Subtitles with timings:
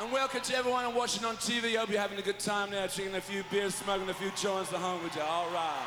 [0.00, 1.76] And welcome to everyone watching on TV.
[1.76, 4.72] Hope you're having a good time now, drinking a few beers, smoking a few joints
[4.72, 5.22] at home with you.
[5.22, 5.86] All right.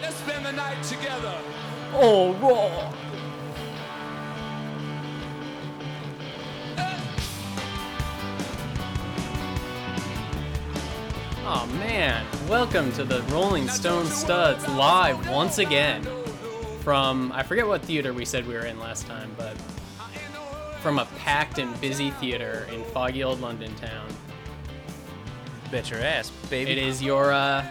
[0.00, 1.36] Let's spend the night together.
[1.92, 2.94] Oh, raw.
[11.50, 16.06] Oh man, welcome to the Rolling Stone Studs live once again
[16.82, 19.56] from I forget what theater we said we were in last time, but
[20.82, 24.08] from a packed and busy theater in foggy old London town.
[25.70, 26.70] Bet your ass, baby.
[26.70, 27.64] It is your uh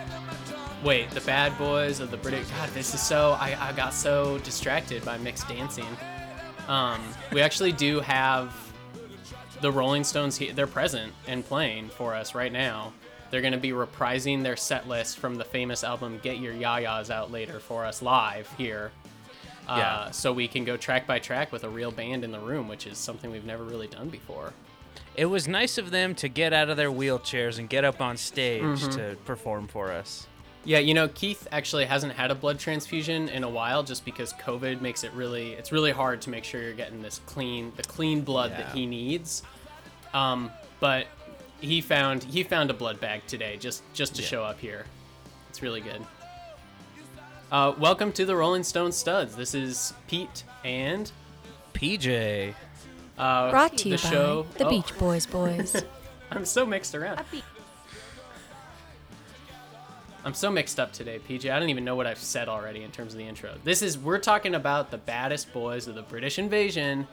[0.83, 4.37] wait, the bad boys of the British God, this is so I, I got so
[4.39, 5.87] distracted by Mick's dancing.
[6.67, 8.53] Um we actually do have
[9.61, 12.93] the Rolling Stones he- they're present and playing for us right now.
[13.29, 17.09] They're going to be reprising their set list from the famous album Get Your Yayas
[17.09, 18.91] out later for us live here.
[19.67, 20.11] Uh, Yeah.
[20.11, 22.87] so we can go track by track with a real band in the room, which
[22.87, 24.53] is something we've never really done before.
[25.15, 28.17] It was nice of them to get out of their wheelchairs and get up on
[28.17, 28.91] stage Mm-hmm.
[28.91, 30.27] to perform for us.
[30.63, 34.33] Yeah, you know, Keith actually hasn't had a blood transfusion in a while just because
[34.33, 37.83] COVID makes it really it's really hard to make sure you're getting this clean the
[37.83, 39.43] clean blood that he needs.
[40.13, 41.07] Um, but
[41.61, 44.27] he found he found a blood bag today just just to Yeah.
[44.27, 44.85] show up here.
[45.49, 46.01] It's really good.
[47.49, 49.33] Uh, welcome to the Rolling Stone Studs.
[49.33, 51.09] This is Pete and
[51.73, 52.53] PJ.
[53.17, 54.47] uh, Brought to you the by show.
[54.57, 55.81] the oh, Beach Boys Boys.
[56.29, 57.23] I'm so mixed around.
[60.25, 61.49] I'm so mixed up today, PJ.
[61.49, 63.55] I don't even know what I've said already in terms of the intro.
[63.63, 67.07] This is we're talking about the baddest boys of the British invasion,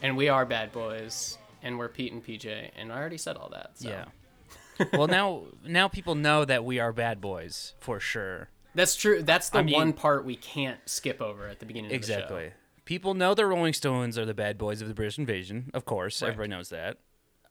[0.00, 3.50] and we are bad boys, and we're Pete and PJ, and I already said all
[3.50, 3.72] that.
[3.74, 3.90] So.
[3.90, 4.04] Yeah.
[4.94, 8.48] well, now now people know that we are bad boys for sure.
[8.74, 9.22] That's true.
[9.22, 11.90] That's the I mean- one part we can't skip over at the beginning.
[11.90, 12.44] Of Exactly.
[12.44, 12.56] the show.
[12.84, 15.70] People know the Rolling Stones are the bad boys of the British invasion.
[15.72, 16.28] Of course, Right.
[16.28, 16.98] everybody knows that.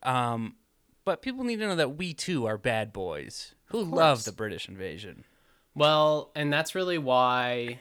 [0.04, 0.58] Um,
[1.06, 4.70] but people need to know that we too are bad boys who love the British
[4.70, 5.24] invasion.
[5.74, 7.80] Well, and that's really why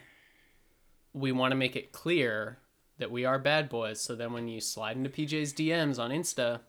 [1.12, 2.58] we want to make it clear
[2.98, 4.00] that we are bad boys.
[4.00, 6.60] So then when you slide into PJ's DMs on Insta,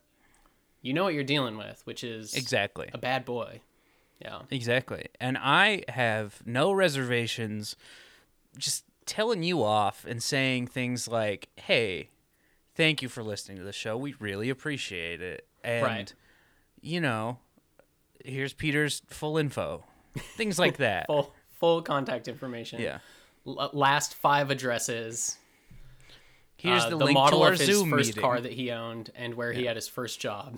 [0.81, 2.89] you know what you're dealing with, which is Exactly.
[2.93, 3.61] a bad boy.
[4.21, 4.41] Yeah.
[4.49, 5.07] Exactly.
[5.19, 7.75] And I have no reservations
[8.57, 12.09] just telling you off and saying things like, hey,
[12.75, 13.97] thank you for listening to the show.
[13.97, 15.45] We really appreciate it.
[15.63, 16.13] And, Right.
[16.81, 17.39] you know,
[18.23, 19.83] here's Peter's full info.
[20.37, 21.07] Things like that.
[21.07, 22.79] Full full contact information.
[22.81, 22.99] Yeah.
[23.45, 25.37] L- last five addresses.
[26.57, 28.21] Here's uh, the, the link model to our of his Zoom first meeting.
[28.23, 30.57] car that he owned and where he had his first job.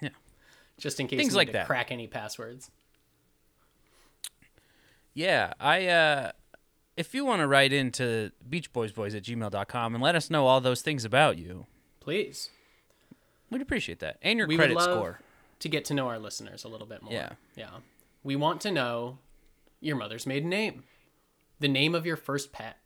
[0.00, 0.08] Yeah.
[0.78, 1.66] Just in case Things you like that.
[1.66, 2.70] crack any passwords.
[5.14, 6.32] Yeah, I uh
[6.96, 10.80] if you want to write into beachboysboys at gmail.com and let us know all those
[10.82, 11.66] things about you,
[12.00, 12.50] Please.
[13.50, 14.18] we'd appreciate that.
[14.22, 15.20] And your We credit score.
[15.60, 17.12] to get to know our listeners a little bit more.
[17.12, 17.30] Yeah.
[17.56, 17.70] Yeah.
[18.22, 19.18] We want to know
[19.80, 20.84] your mother's maiden name,
[21.58, 22.76] the name of your first pet,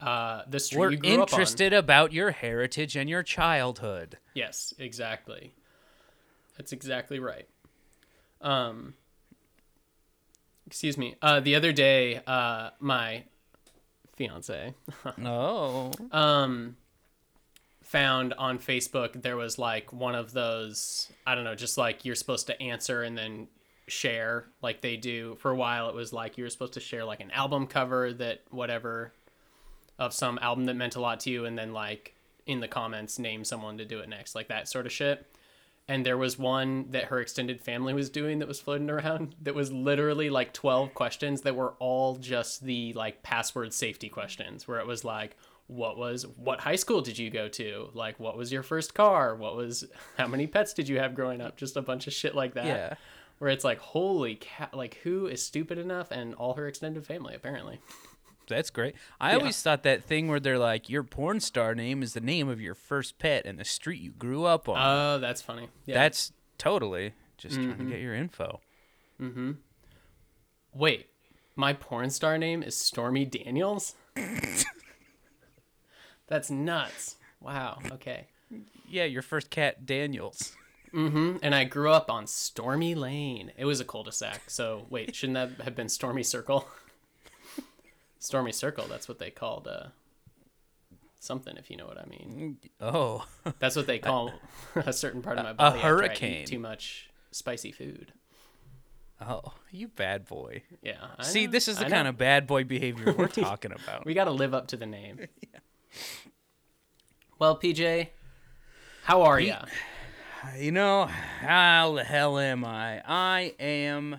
[0.00, 1.22] uh, the street We're you grew up on.
[1.22, 4.18] interested about your heritage and your childhood.
[4.34, 5.54] Yes, exactly.
[6.58, 7.48] That's exactly right.
[8.42, 8.94] Um,
[10.70, 11.16] excuse me.
[11.20, 13.24] Uh, the other day, uh, my
[14.16, 14.72] fiance,
[15.24, 15.90] Oh.
[16.12, 16.76] um
[17.82, 22.14] found on Facebook there was like one of those I don't know, just like you're
[22.14, 23.48] supposed to answer and then
[23.88, 25.34] share like they do.
[25.40, 28.12] For a while it was like you were supposed to share like an album cover
[28.12, 29.12] that whatever
[29.98, 32.14] of some album that meant a lot to you and then like
[32.46, 35.26] in the comments name someone to do it next, like that sort of shit.
[35.90, 39.56] And there was one that her extended family was doing that was floating around that
[39.56, 44.78] was literally like 12 questions that were all just the like password safety questions where
[44.78, 45.36] it was like
[45.66, 47.90] what was what high school did you go to?
[47.92, 49.34] Like what was your first car?
[49.34, 49.84] What was
[50.16, 51.56] how many pets did you have growing up?
[51.56, 52.66] Just a bunch of shit like that.
[52.66, 52.94] Yeah.
[53.38, 57.34] Where it's like holy cat like who is stupid enough and all her extended family
[57.34, 57.80] apparently.
[58.50, 58.94] That's great.
[59.20, 62.48] I always thought that thing where they're like, your porn star name is the name
[62.48, 64.76] of your first pet and the street you grew up on.
[64.78, 65.68] Oh, that's funny.
[65.86, 65.94] Yeah.
[65.94, 67.84] That's totally just trying Mm-hmm.
[67.86, 68.60] to get your info.
[69.20, 69.52] Mm-hmm.
[70.74, 71.06] Wait,
[71.56, 73.94] my porn star name is Stormy Daniels?
[76.26, 77.16] That's nuts.
[77.40, 77.78] Wow.
[77.92, 78.26] Okay.
[78.88, 80.54] Yeah, your first cat, Daniels.
[80.94, 81.36] Mm-hmm.
[81.42, 83.52] And I grew up on Stormy Lane.
[83.56, 84.42] It was a cul-de-sac.
[84.48, 86.66] So wait, shouldn't that have been Stormy Circle?
[88.20, 88.86] Stormy Circle.
[88.88, 89.86] That's what they called uh,
[91.18, 92.58] something, if you know what I mean.
[92.80, 93.26] Oh.
[93.58, 94.32] That's what they call
[94.76, 95.78] a certain part of my body.
[95.78, 96.46] eat hurricane.
[96.46, 98.12] too much spicy food.
[99.22, 100.62] Oh, you bad boy.
[100.82, 100.94] Yeah.
[101.18, 102.10] I See, know, this is the I kind know.
[102.10, 104.06] of bad boy behavior we're talking about.
[104.06, 105.18] We got to live up to the name.
[105.52, 105.58] yeah.
[107.38, 108.08] Well, PJ,
[109.04, 109.54] How are you?
[110.58, 113.02] You know, how the hell am I?
[113.06, 114.16] I am.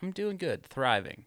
[0.00, 1.26] I'm doing good, thriving.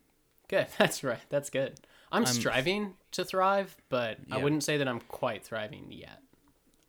[0.52, 0.68] Good.
[0.78, 1.18] That's right.
[1.30, 1.80] That's good.
[2.12, 6.20] I'm, striving to thrive, but I wouldn't say that I'm quite thriving yet.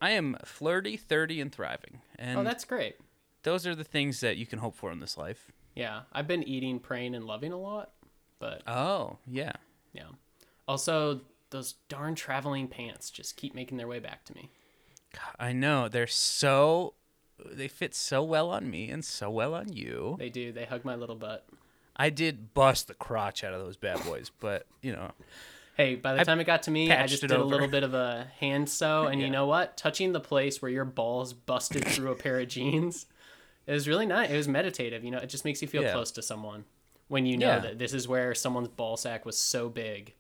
[0.01, 2.01] I am flirty, 30, and thriving.
[2.19, 2.97] And Oh, that's great.
[3.45, 5.53] those are the things that you can hope for in this life.
[5.77, 7.93] Yeah, I've been eating, praying, and loving a lot,
[8.41, 9.53] but Oh, yeah.
[9.93, 10.09] yeah.
[10.67, 11.21] Also,
[11.51, 14.51] those darn traveling pants just keep making their way back to me.
[15.39, 15.89] I know.
[15.89, 16.95] They're so.
[17.45, 20.17] They fit so well on me and so well on you.
[20.19, 20.53] They do.
[20.53, 21.47] They hug my little butt.
[21.97, 25.11] I did bust the crotch out of those bad boys, but, you know.
[25.77, 27.95] Hey, by the time it got to me, I just did a little bit of
[27.95, 29.77] a hand sew, and you know what?
[29.77, 33.07] Touching the place where your balls busted through a pair of jeans,
[33.67, 34.31] it was really nice.
[34.31, 35.03] It was meditative.
[35.05, 35.93] You know, it just makes you feel Yeah.
[35.93, 36.65] close to someone
[37.09, 37.59] when you know Yeah.
[37.61, 40.15] that this is where someone's ball sack was so big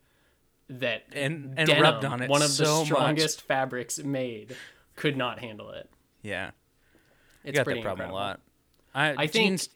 [0.68, 2.86] that And, and denim, rubbed on it one of so the much.
[2.86, 4.56] strongest fabrics made,
[4.96, 5.90] could not handle it.
[6.22, 6.52] Yeah.
[7.44, 8.18] It's I got pretty that problem incredible.
[8.18, 8.40] a lot.
[8.94, 9.68] I, I think- jeans,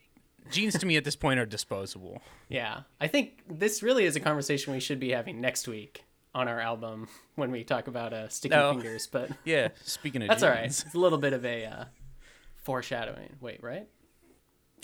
[0.50, 2.22] jeans to me at this point are disposable.
[2.48, 6.04] Yeah, I think this really is a conversation we should be having next week
[6.34, 8.72] on our album when we talk about uh, sticky No.
[8.72, 9.06] fingers.
[9.06, 9.68] But Yeah.
[9.84, 10.66] Speaking of that's all right.
[10.66, 11.84] It's a little bit of a uh,
[12.62, 13.36] foreshadowing.
[13.40, 13.88] Wait, right?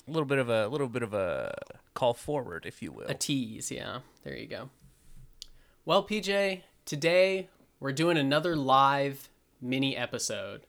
[0.08, 1.54] a little bit of a little bit of a
[1.94, 3.06] call forward, if you will.
[3.06, 3.70] A tease.
[3.70, 4.70] Yeah, there you go.
[5.84, 7.48] Well, PJ, today
[7.80, 9.28] we're doing another live
[9.60, 10.62] mini episode.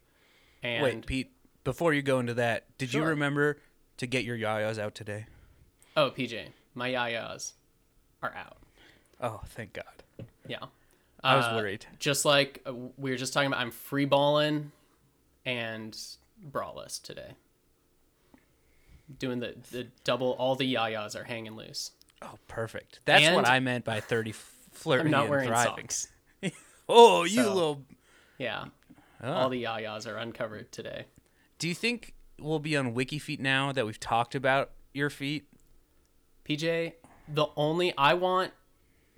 [0.61, 1.31] And Wait, Pete.
[1.63, 3.57] Before you go into that, did you remember
[3.97, 5.25] to get your yayas out today?
[5.95, 7.51] oh, PJ, my yayas
[8.21, 8.57] are out.
[9.21, 9.85] Oh, thank God.
[10.47, 10.57] Yeah.
[11.23, 11.85] I was Uh, worried.
[11.99, 14.71] Just like uh, we were just talking about, I'm free balling
[15.45, 15.97] and
[16.51, 17.33] braless today.
[19.19, 21.91] Doing the, the double, all the yayas are hanging loose.
[22.21, 22.99] Oh, perfect.
[23.05, 25.89] That's what I meant by thirty f- flirty I'm not and wearing thriving.
[25.89, 26.07] socks.
[26.89, 27.81] Oh, you So- little.
[28.37, 28.65] Yeah.
[29.21, 29.31] Oh.
[29.31, 31.05] All the yayas are uncovered today.
[31.59, 32.13] Do you think
[32.43, 35.47] we'll be on Wiki Feet now that we've talked about your feet?
[36.47, 36.93] PJ,
[37.27, 38.51] the only I want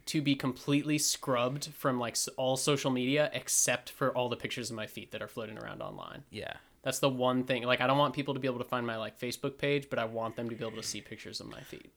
[0.08, 4.76] to be completely scrubbed from like all social media except for all the pictures of
[4.76, 6.24] my feet that are floating around online.
[6.30, 6.54] Yeah.
[6.84, 7.64] That's the one thing.
[7.64, 9.98] Like I don't want people to be able to find my like Facebook page, but
[9.98, 11.92] I want them to be able to see pictures of my feet.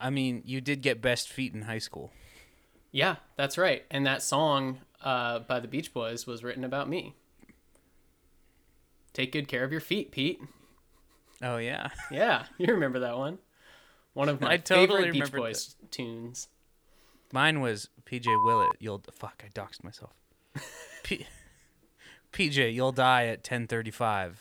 [0.00, 2.10] I mean, you did get best feet in high school.
[2.90, 3.84] Yeah, that's right.
[3.90, 7.14] And that song uh, by the Beach Boys was written about me.
[9.12, 10.40] Take good care of your feet, Pete.
[11.42, 11.88] Oh yeah.
[12.10, 13.38] Yeah, you remember that one.
[14.14, 16.48] One of my I totally favorite Beach Boys tunes.
[17.32, 18.72] Mine was PJ Willett.
[18.80, 19.44] You'll fuck.
[19.46, 20.12] I doxed myself.
[21.04, 21.26] P-
[22.32, 24.32] PJ, you'll die at 10:35,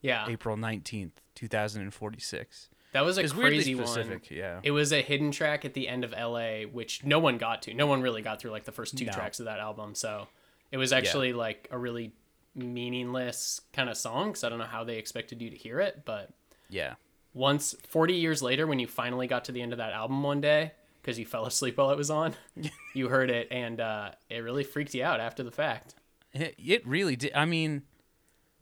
[0.00, 2.70] Yeah, April 19th, 2046.
[2.92, 4.20] that was a crazy one.
[4.30, 4.60] Yeah.
[4.62, 7.74] It was a hidden track at the end of LA, which no one got to.
[7.74, 9.12] No one really got through like the first two No.
[9.12, 9.94] tracks of that album.
[9.94, 10.26] So
[10.72, 12.12] it was actually like a really
[12.54, 16.02] meaningless kind of song because I don't know how they expected you to hear it.
[16.04, 16.30] But
[16.68, 16.94] yeah.
[17.34, 20.40] once, 40 years later, when you finally got to the end of that album one
[20.40, 22.34] day, because you fell asleep while it was on,
[22.94, 25.94] you heard it and uh, it really freaked you out after the fact.
[26.32, 27.32] It, it really did.
[27.34, 27.82] I mean,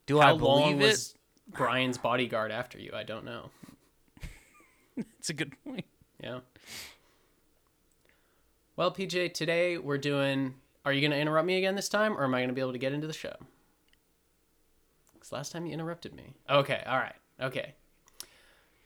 [0.07, 1.15] do How I believe it?
[1.49, 2.93] Brian's bodyguard after you?
[2.95, 3.51] I don't know.
[5.19, 5.85] It's a good point.
[6.23, 6.39] Yeah.
[8.77, 10.55] Well, PJ, today we're doing.
[10.87, 12.63] Are you going to interrupt me again this time, or am I going to be
[12.63, 13.35] able to get into the show?
[15.13, 16.35] Because last time you interrupted me.
[16.49, 17.75] Okay, all right, okay.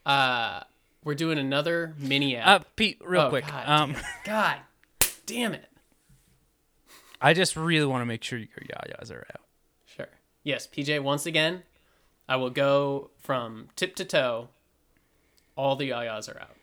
[0.06, 0.60] Uh,
[1.04, 2.62] we're doing another mini app.
[2.62, 2.64] Uh.
[2.76, 3.46] Pete, real Oh, quick.
[3.46, 4.56] God Um, God,
[5.26, 5.66] damn it.
[7.20, 9.42] I just really want to make sure your yayas are out.
[9.84, 10.08] Sure.
[10.42, 11.00] Yes, PJ.
[11.02, 11.64] Once again,
[12.28, 14.48] I will go from tip to toe.
[15.56, 16.56] All the yayas are out.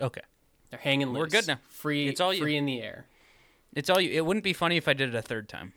[0.00, 0.22] Okay.
[0.70, 1.18] They're hanging loose.
[1.20, 1.58] We're good now.
[1.68, 2.08] Free.
[2.08, 2.40] It's all you.
[2.40, 3.04] free in the air.
[3.74, 4.10] It's all you.
[4.10, 5.74] It wouldn't be funny if I did it a third time.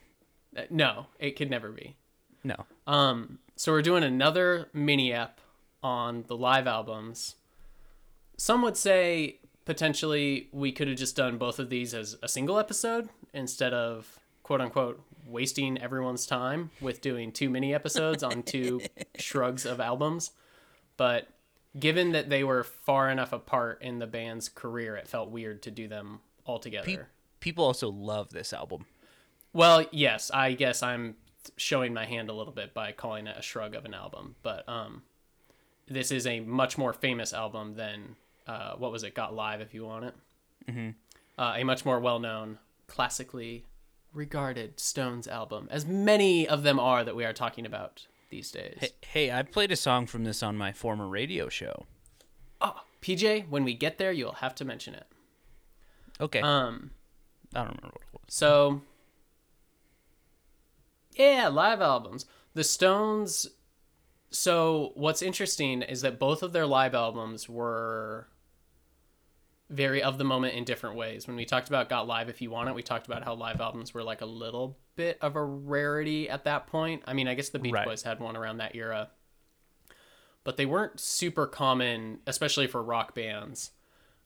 [0.56, 1.96] Uh, No, it could never be.
[2.44, 2.56] No.
[2.88, 5.41] Um, so we're doing another mini app
[5.84, 7.36] on the live albums.
[8.38, 12.58] Some would say potentially we could have just done both of these as a single
[12.58, 18.82] episode instead of quote unquote wasting everyone's time with doing two mini episodes on two
[19.16, 20.32] shrugs of albums.
[20.98, 21.28] But
[21.80, 25.72] given that they were far enough apart in the band's career, it felt weird to
[25.72, 26.86] do them all together.
[26.86, 27.04] Pe-
[27.40, 28.86] people also love this album.
[29.54, 31.16] Well, yes, I guess I'm
[31.58, 34.68] showing my hand a little bit by calling it a shrug of an album, but
[34.68, 35.04] um,
[35.92, 38.16] this is a much more famous album than
[38.48, 39.14] uh, what was it?
[39.14, 40.16] Got Live, if you want it.
[40.70, 40.90] Mm-hmm.
[41.38, 43.66] Uh, a much more well-known, classically
[44.14, 48.78] regarded Stones album, as many of them are that we are talking about these days.
[48.80, 51.86] Hey, hey, I played a song from this on my former radio show.
[52.60, 55.08] Oh, PJ, when we get there, you'll have to mention it.
[56.20, 56.42] Okay.
[56.42, 56.92] Um,
[57.56, 58.22] I don't remember what it was.
[58.28, 58.82] So,
[61.16, 62.26] yeah, live albums.
[62.54, 63.48] The Stones.
[64.32, 68.28] So what's interesting is that both of their live albums were
[69.70, 71.28] very of the moment in different ways.
[71.28, 73.60] When we talked about Got Live If You Want It, we talked about how live
[73.60, 77.04] albums were like a little bit of a rarity at that point.
[77.06, 77.86] I mean, I guess the Beach Right.
[77.86, 79.10] Boys had one around that era.
[80.44, 83.72] But they weren't super common, especially for rock bands.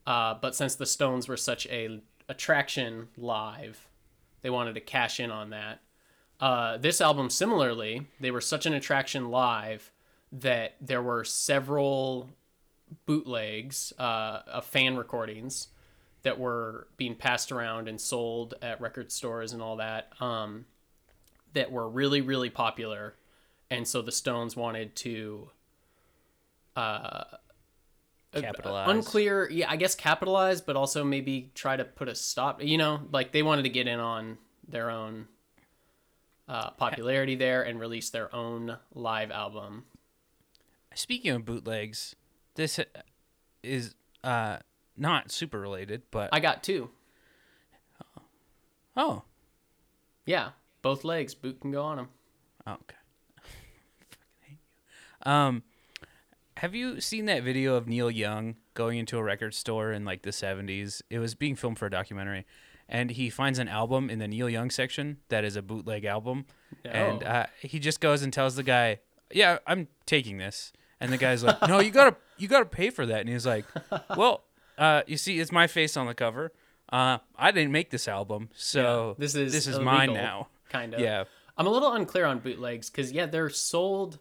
[0.06, 3.88] Uh, but since the Stones were such a attraction live,
[4.42, 5.80] they wanted to cash in on that.
[6.40, 9.92] Uh, this album, similarly, they were such an attraction live
[10.40, 12.28] that there were several
[13.06, 15.68] bootlegs uh, of fan recordings
[16.22, 20.66] that were being passed around and sold at record stores and all that um,
[21.54, 23.14] that were really really popular
[23.70, 25.50] and so the stones wanted to
[26.76, 27.24] uh,
[28.32, 28.90] Capitalize.
[28.90, 33.00] unclear yeah i guess capitalize but also maybe try to put a stop you know
[33.10, 34.36] like they wanted to get in on
[34.68, 35.26] their own
[36.48, 39.84] uh, popularity there and release their own live album
[40.96, 42.16] Speaking of bootlegs,
[42.56, 42.84] this uh,
[43.62, 44.58] is uh
[44.96, 46.90] not super related, but i got two.
[48.96, 49.22] Oh,
[50.24, 50.50] yeah
[50.86, 52.08] both legs boot can go on them
[52.64, 52.96] oh okay.
[53.98, 54.58] Fucking hate
[55.24, 55.32] you.
[55.32, 55.64] Um,
[56.58, 60.22] have you seen that video of Neil Young going into a record store in like
[60.22, 61.02] the '70s?
[61.10, 62.46] It was being filmed for a documentary,
[62.88, 66.46] and he finds an album in the Neil Young section that is a bootleg album,
[66.84, 69.00] and uh, he just goes and tells the guy,
[69.32, 73.06] "Yeah, I'm taking this," and the guy's like, "No, you gotta you gotta pay for
[73.06, 73.64] that," and he's like,
[74.16, 74.44] "Well,
[74.78, 76.52] uh, you see, it's my face on the cover.
[76.90, 80.94] Uh, I didn't make this album, so this is this is mine illegal, now." kind
[80.94, 81.24] of Yeah.
[81.56, 84.18] i'm a little unclear on bootlegs because yeah they're sold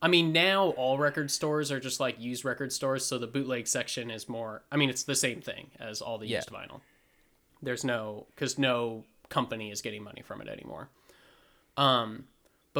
[0.00, 3.66] i mean now all record stores are just like used record stores so the bootleg
[3.66, 6.36] section is more i mean it's the same thing as all the Yeah.
[6.36, 6.80] used vinyl
[7.62, 10.88] there's no because no company is getting money from it anymore
[11.76, 12.24] um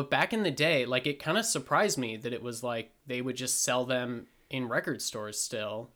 [0.02, 2.90] but back in the day like it kind of surprised me that it was like
[3.07, 5.90] they would just sell them in record stores still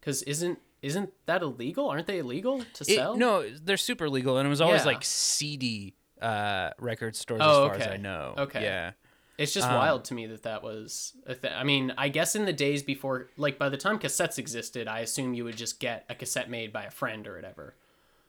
[0.00, 4.36] because isn't isn't that illegal aren't they illegal to It- sell no, they're super legal,
[4.38, 4.86] and it was always Yeah.
[4.92, 7.94] like CD uh, record stores, Oh, as far as.
[7.94, 8.34] I know.
[8.38, 8.62] Okay.
[8.62, 8.90] Yeah.
[9.38, 11.52] It's just wild to me that that was a thing.
[11.54, 14.98] I mean, I guess in the days before, like by the time cassettes existed, I
[15.00, 17.76] assume you would just get a cassette made by a friend or whatever.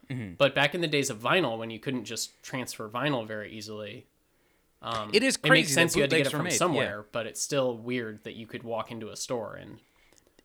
[0.09, 0.33] Mm-hmm.
[0.38, 4.05] But back in the days of vinyl, when you couldn't just transfer vinyl very easily,
[4.81, 6.57] um, It is It makes crazy sense you had to get it from made, yeah.
[6.57, 9.79] somewhere, but it's still weird that you could walk into a store and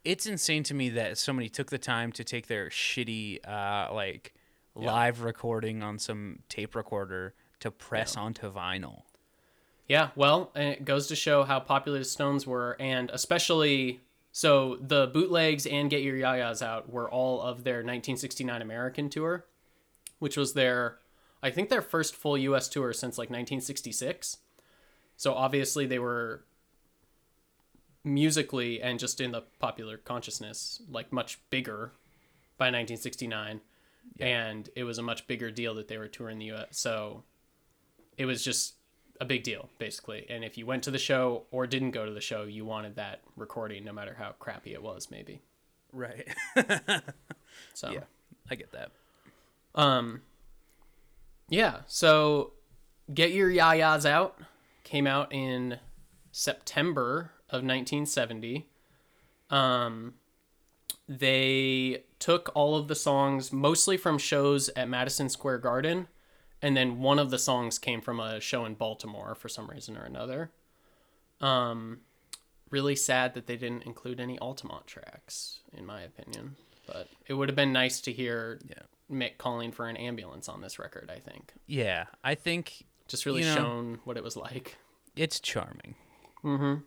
[0.05, 4.35] It's insane to me that somebody took the time to take their shitty, uh, like,
[4.75, 9.03] live recording on some tape recorder to press onto vinyl.
[9.87, 14.01] Yeah, well, and it goes to show how popular the Stones were, and especially
[14.33, 19.45] so the bootlegs and Get Your Yayas Out were all of their 1969 American tour,
[20.19, 20.99] which was their,
[21.45, 22.69] I think, their first full U.S.
[22.69, 24.39] tour since like 1966.
[25.17, 26.45] So obviously they were
[28.03, 31.93] musically and just in the popular consciousness like much bigger
[32.59, 33.63] by 1969
[34.21, 37.23] and it was a much bigger deal that they were touring the US so
[38.19, 38.75] it was just
[39.23, 42.13] a big deal basically and if you went to the show or didn't go to
[42.13, 45.41] the show you wanted that recording no matter how crappy it was maybe
[45.95, 46.27] Right.
[47.73, 48.01] so yeah,
[48.51, 48.91] I get that.
[49.75, 50.23] um
[51.49, 52.53] yeah so
[53.13, 54.39] get your yayas out
[54.83, 55.79] came out in
[56.33, 58.67] september of 1970
[59.51, 60.15] um
[61.09, 66.09] they took all of the songs mostly from shows at madison square garden
[66.63, 69.97] and then one of the songs came from a show in baltimore for some reason
[69.97, 70.51] or another
[71.41, 72.01] um
[72.71, 77.49] really sad that they didn't include any altamont tracks in my opinion but it would
[77.49, 78.83] have been nice to hear Yeah.
[79.11, 81.53] Mick calling for an ambulance on this record, I think.
[81.67, 84.77] Yeah, I think Just really You know- shown what it was like.
[85.17, 85.95] it's charming.
[86.43, 86.83] Mm-hmm.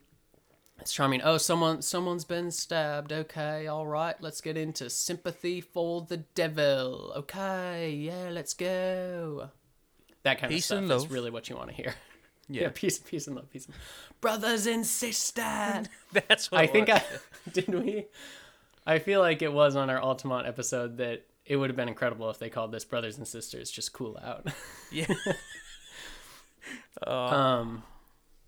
[0.79, 1.21] It's charming.
[1.23, 3.11] Oh, someone someone's been stabbed.
[3.11, 4.15] Okay, all right.
[4.21, 7.13] Let's get into sympathy for the devil.
[7.15, 9.49] Okay, yeah, let's go.
[10.23, 11.93] That kind Peace of and stuff is really what you want to hear.
[12.49, 13.81] Yeah, Yeah, peace, peace and love, peace and love.
[14.21, 15.87] Brothers and sisters.
[16.13, 16.89] that's what I think.
[16.89, 17.03] I
[17.51, 18.05] did we.
[18.85, 22.29] I feel like it was on our Altamont episode that it would have been incredible
[22.29, 24.47] if they called this "Brothers and Sisters." Just cool out.
[24.91, 25.07] Yeah.
[27.05, 27.83] um,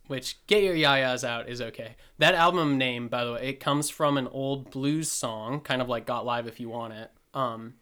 [0.07, 1.95] which "Get Your Yayas Out" is okay.
[2.17, 5.89] That album name, by the way, it comes from an old blues song, kind of
[5.89, 7.75] like "Got Live If You Want It," um,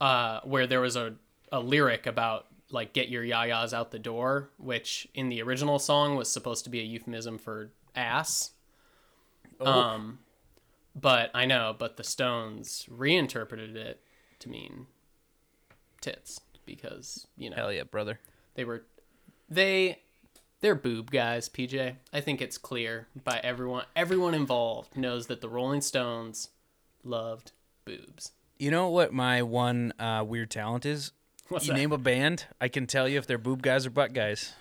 [0.00, 1.14] uh, where there was a
[1.50, 6.16] a lyric about like "Get your yayas out the door," which in the original song
[6.16, 8.52] was supposed to be a euphemism for ass.
[9.60, 10.18] Um,
[10.94, 14.00] but I know, but the Stones reinterpreted it
[14.40, 14.86] to mean
[16.00, 18.18] tits because you know Hell yeah, brother.
[18.54, 18.84] they were
[19.48, 19.98] they
[20.60, 21.96] They're boob guys, PJ.
[22.12, 23.84] I think it's clear by everyone.
[23.96, 26.48] Everyone involved knows that the Rolling Stones
[27.04, 27.52] loved
[27.84, 28.32] boobs.
[28.58, 31.10] You know what my one uh, weird talent is?
[31.48, 31.78] What's you that?
[31.78, 34.52] name a band, I can tell you if they're boob guys or butt guys.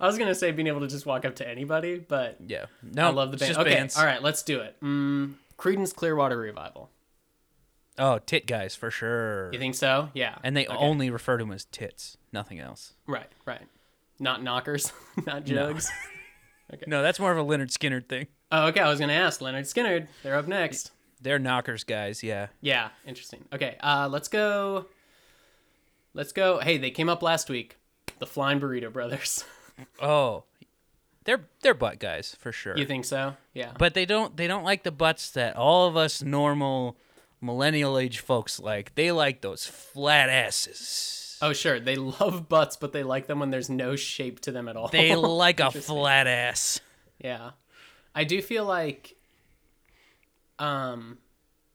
[0.00, 2.66] I was gonna say being able to just walk up to anybody, but Yeah.
[2.82, 3.56] No, I love the band.
[3.58, 3.96] Okay, bands.
[3.98, 4.76] all right, let's do it.
[4.82, 6.90] Mm, Creedence Clearwater Revival.
[7.98, 9.52] Oh, tit guys for sure.
[9.52, 10.10] You think so?
[10.14, 10.36] Yeah.
[10.44, 10.76] And they Okay.
[10.76, 12.94] only refer to them as tits, nothing else.
[13.06, 13.66] right, right.
[14.20, 14.92] Not knockers,
[15.26, 15.90] not jugs.
[16.86, 18.26] No, that's more of a Lynyrd Skynyrd thing.
[18.52, 18.80] Oh, okay.
[18.80, 20.06] I was gonna ask Lynyrd Skynyrd.
[20.22, 20.90] They're up next.
[21.18, 22.48] They're knockers guys, yeah.
[22.60, 23.46] Yeah, interesting.
[23.54, 24.84] Okay, uh, let's go.
[26.12, 26.58] Let's go.
[26.58, 27.78] Hey, they came up last week.
[28.18, 29.44] The Flying Burrito Brothers.
[30.02, 30.44] Oh,
[31.28, 32.74] they're they're butt guys for sure.
[32.78, 33.36] you think so?
[33.52, 33.72] Yeah.
[33.78, 36.96] but they don't they don't like the butts that all of us normal
[37.42, 38.94] millennial age folks like.
[38.94, 41.36] They like those flat asses.
[41.42, 41.80] oh, sure.
[41.80, 44.88] They love butts, but they like them when there's no shape to them at all.
[44.88, 46.80] They like a flat ass.
[47.18, 47.50] Yeah.
[48.14, 49.14] I do feel like
[50.58, 51.18] um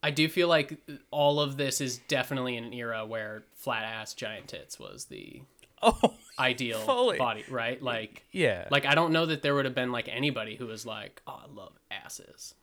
[0.01, 0.79] I do feel like
[1.11, 5.43] all of this is definitely an era where flat ass giant tits was the
[5.83, 7.17] Oh, ideal Fully.
[7.17, 7.81] body, right?
[7.81, 8.67] Like yeah.
[8.71, 11.41] like I don't know that there would have been like anybody who was like, "Oh,
[11.43, 12.55] I love asses."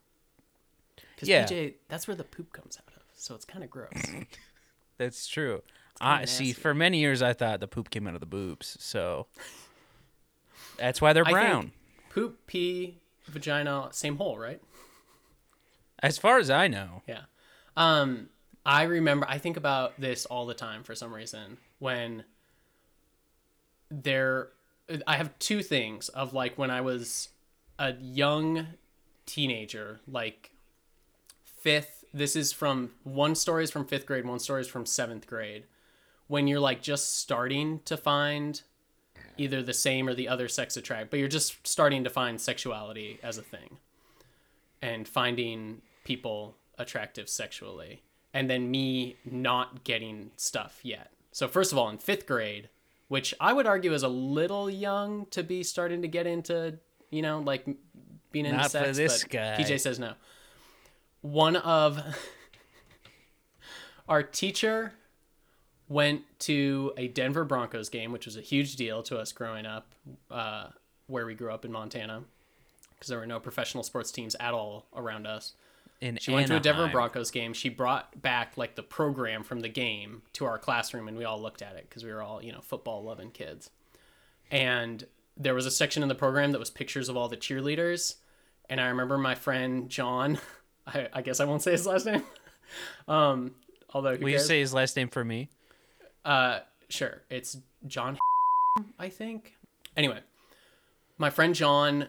[1.18, 1.46] Cuz Yeah.
[1.46, 3.02] PJ, that's where the poop comes out of.
[3.16, 3.92] So it's kind of gross.
[4.98, 5.62] That's true.
[6.00, 6.52] I see.
[6.52, 9.26] For many years, I thought the poop came out of the boobs, so
[10.78, 11.72] that's why they're brown.
[12.10, 14.60] poop, pee, vagina, same hole, right?
[16.02, 17.22] As far as I know, Yeah.
[17.76, 18.28] Um,
[18.64, 22.24] I remember, I think about this all the time for some reason when
[23.90, 24.48] there,
[25.06, 27.28] I have two things of like when I was
[27.78, 28.66] a young
[29.26, 30.50] teenager, like
[31.44, 35.26] fifth, this is from one story is from fifth grade, one story is from seventh
[35.26, 35.64] grade.
[36.26, 38.62] When you're like just starting to find
[39.36, 43.18] either the same or the other sex attract, but you're just starting to find sexuality
[43.22, 43.78] as a thing
[44.82, 51.78] and finding people attractive sexually and then me not getting stuff yet so first of
[51.78, 52.68] all in fifth grade
[53.10, 56.78] which i would argue is a little young to be starting to get into
[57.10, 57.66] you know like
[58.32, 59.56] being into Not for this guy.
[59.58, 60.14] pj says no
[61.20, 62.00] one of
[64.08, 64.92] our teacher
[65.88, 69.94] went to a denver broncos game which was a huge deal to us growing up
[70.30, 70.68] uh,
[71.06, 72.22] where we grew up in montana
[73.00, 75.54] because there were no professional sports teams at all around us.
[76.00, 77.52] In She went to a Denver Broncos game.
[77.52, 81.40] She brought back like the program from the game to our classroom, and we all
[81.40, 83.70] looked at it because we were all you know football loving kids.
[84.50, 85.04] And
[85.36, 88.16] there was a section in the program that was pictures of all the cheerleaders,
[88.68, 90.38] and I remember my friend John.
[90.86, 92.24] I, I guess I won't say his last name.
[93.08, 93.54] um,
[93.92, 95.50] although Will you say his last name for me?
[96.24, 97.22] Uh, sure.
[97.30, 98.18] It's John,
[98.98, 99.54] I think.
[99.96, 100.20] Anyway,
[101.18, 102.08] my friend John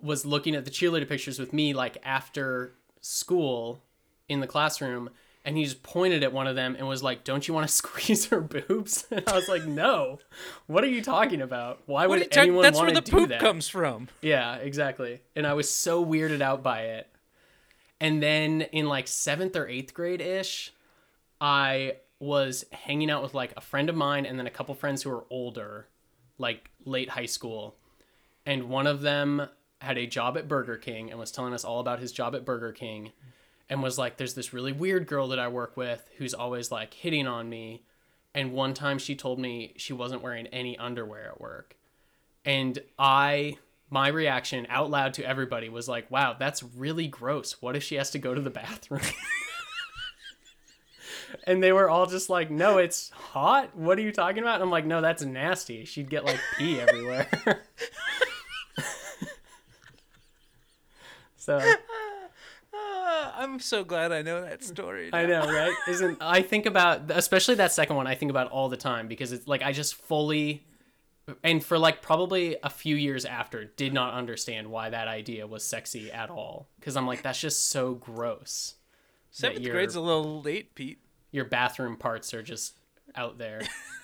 [0.00, 2.74] was looking at the cheerleader pictures with me like after
[3.06, 3.82] school
[4.28, 5.10] in the classroom
[5.44, 7.72] and he just pointed at one of them and was like, "Don't you want to
[7.82, 10.18] squeeze her boobs?" And I was like, "No.
[10.66, 11.82] What are you talking about?
[11.86, 14.08] Why would talking- anyone That's want where to the do poop that?" comes from.
[14.22, 15.20] Yeah, exactly.
[15.36, 17.06] And I was so weirded out by it.
[18.00, 20.72] And then in like seventh or eighth grade ish,
[21.40, 25.02] I was hanging out with like a friend of mine and then a couple friends
[25.04, 25.86] who were older,
[26.38, 27.76] like late high school.
[28.44, 29.48] And one of them
[29.80, 32.44] had a job at Burger King and was telling us all about his job at
[32.44, 33.12] Burger King
[33.68, 36.94] and was like, There's this really weird girl that I work with who's always like
[36.94, 37.82] hitting on me.
[38.34, 41.76] And one time she told me she wasn't wearing any underwear at work
[42.46, 43.58] and I
[43.90, 47.60] my reaction out loud to everybody was like, "Wow, that's really gross.
[47.60, 49.02] What if she has to go to the bathroom?"
[51.44, 53.76] and they were all just like, "No, it's hot.
[53.76, 55.84] What are you talking about?" And I'm like, "No, that's nasty.
[55.84, 57.28] She'd get like pee everywhere."
[61.46, 61.60] so
[62.74, 65.10] I'm so glad I know that story.
[65.12, 65.72] I know, right?
[65.88, 69.30] Isn't I think about especially that second one I think about all the time because
[69.30, 70.66] it's like I just fully
[71.44, 75.64] and for like probably a few years after did not understand why that idea was
[75.64, 78.74] sexy at all because I'm like that's just so gross.
[79.30, 80.98] Seventh grade's a little late, Pete.
[81.30, 82.74] Your bathroom parts are just
[83.14, 83.60] out there.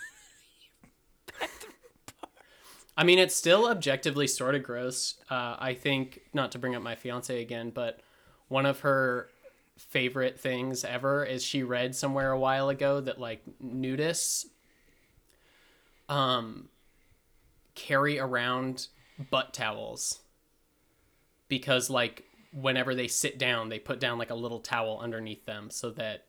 [2.96, 5.14] I mean, it's still objectively sort of gross.
[5.31, 8.00] Uh, I think, not to bring up my fiance again, but
[8.48, 9.28] one of her
[9.78, 14.46] favorite things ever is she read somewhere a while ago that like nudists
[16.09, 16.68] um
[17.74, 18.88] carry around
[19.31, 20.20] butt towels
[21.48, 25.70] because like whenever they sit down they put down like a little towel underneath them
[25.70, 26.26] so that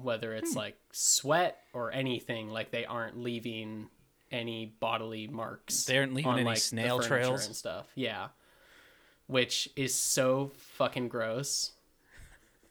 [0.00, 3.88] whether it's like sweat or anything like they aren't leaving
[4.30, 5.84] any bodily marks.
[5.84, 7.46] They aren't leaving on, any like, snail trails?
[7.46, 7.86] and stuff.
[7.94, 8.28] Yeah,
[9.26, 11.72] which is so fucking gross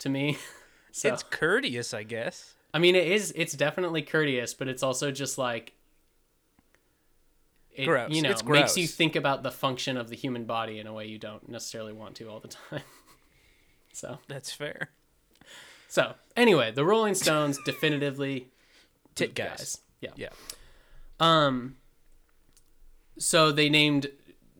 [0.00, 0.38] to me.
[0.92, 2.54] so, It's courteous, I guess.
[2.72, 3.32] I mean, it is.
[3.36, 5.72] It's definitely courteous, but it's also just like.
[7.74, 8.10] It, Gross.
[8.10, 10.94] You know, It's makes you think about the function of the human body in a
[10.94, 12.80] way you don't necessarily want to all the time.
[13.92, 14.88] so, That's fair.
[15.86, 18.48] so anyway, the Rolling Stones definitively
[19.14, 19.78] Tit boob guys.
[20.00, 20.10] Yeah.
[20.16, 20.28] Yeah.
[21.20, 21.76] Um.
[23.18, 24.08] So they named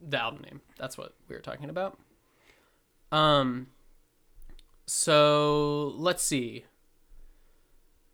[0.03, 0.61] the album name.
[0.79, 1.99] That's what we were talking about.
[3.13, 3.69] Um.
[4.87, 6.65] So let's see.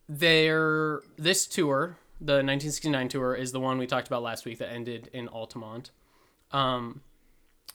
[0.09, 4.71] Their this tour, the 1969 tour, is the one we talked about last week that
[4.71, 5.91] ended in Altamont.
[6.51, 7.03] Um,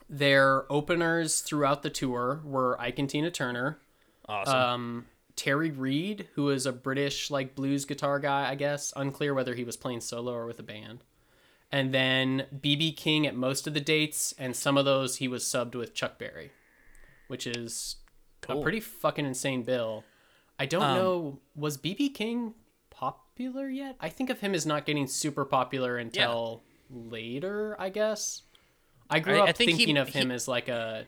[0.09, 3.79] their openers throughout the tour were Ike and Tina Turner,
[4.27, 4.55] Awesome.
[4.55, 5.05] um,
[5.37, 8.91] Terry Reid, who is a British like blues guitar guy, I guess.
[8.97, 11.03] Unclear whether he was playing solo or with a band.
[11.71, 15.43] And then BB King at most of the dates, and some of those he was
[15.43, 16.51] subbed with Chuck Berry,
[17.27, 17.97] which is
[18.49, 20.03] a pretty fucking insane bill.
[20.59, 22.55] I don't Um, know, was BB King
[22.89, 23.95] popular yet?
[23.99, 28.41] I think of him as not getting super popular until later, I guess.
[29.09, 31.05] I grew I- up I think he- thinking of he- him as like a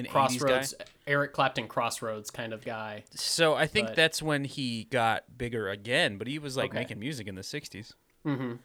[0.00, 0.12] An 80s guy.
[0.12, 0.74] Crossroads,
[1.06, 3.04] Eric Clapton Crossroads kind of guy.
[3.14, 6.78] So I think but- that's when he got bigger again, but he was like Okay.
[6.80, 7.94] making music in the 60s.
[8.26, 8.58] Mhm.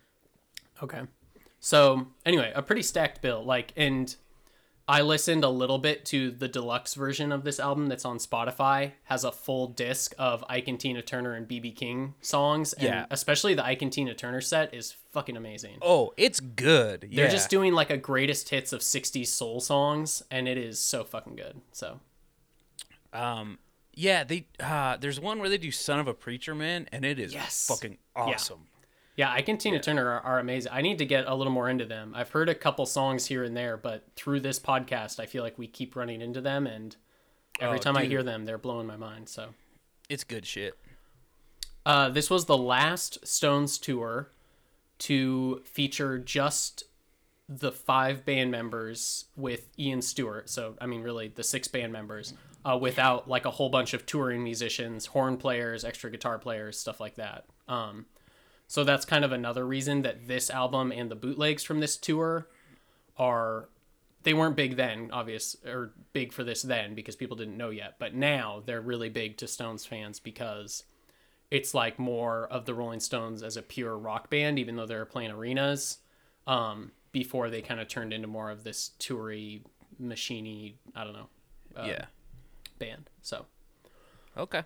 [0.84, 1.02] Okay.
[1.60, 3.44] So anyway, a pretty stacked bill.
[3.44, 4.16] Like, and
[4.88, 8.92] I listened a little bit to the deluxe version of this album that's on Spotify.
[9.06, 12.74] Has a full disc of Ike and Tina Turner and BB King songs.
[12.74, 13.06] And Yeah.
[13.10, 15.80] especially the Ike and Tina Turner set is fucking amazing.
[15.82, 17.10] Oh, it's good.
[17.12, 21.04] They're just doing like a greatest hits of 60s soul songs, and it is so
[21.04, 21.62] fucking good.
[21.72, 22.00] So
[23.12, 23.58] um
[23.96, 27.18] yeah, they uh there's one where they do Son of a Preacher Man and it
[27.18, 27.66] is Yes.
[27.66, 28.68] fucking awesome.
[29.18, 30.72] Yeah, Ike and Tina Turner are, are amazing.
[30.74, 32.12] I need to get a little more into them.
[32.16, 35.58] I've heard a couple songs here and there, but through this podcast, I feel like
[35.58, 36.96] we keep running into them, and
[37.62, 39.30] every Oh, time I hear them, they're blowing my mind.
[39.30, 39.50] So,
[40.10, 40.78] It's good shit.
[41.86, 44.32] uh, this was the last Stones tour
[45.00, 46.84] to feature just
[47.48, 50.50] the five band members with Ian Stewart.
[50.50, 52.34] So, I mean, really, the six band members
[52.66, 57.00] uh, without like a whole bunch of touring musicians, horn players, extra guitar players, stuff
[57.00, 57.46] like that.
[57.68, 58.08] Um,
[58.68, 62.48] so that's kind of another reason that this album and the bootlegs from this tour
[63.18, 63.70] are
[64.24, 67.96] they weren't big then, obvious or big for this then because people didn't know yet,
[68.00, 70.84] but now they're really big to Stones fans because
[71.52, 75.06] it's like more of the Rolling Stones as a pure rock band, even though they're
[75.06, 76.00] playing arenas.
[76.48, 79.62] Um, before they kind of turned into more of this toury,
[80.02, 81.30] machiney, I don't know,
[81.78, 82.06] uh, yeah.
[82.80, 83.10] band.
[83.22, 83.46] So
[84.38, 84.64] Okay.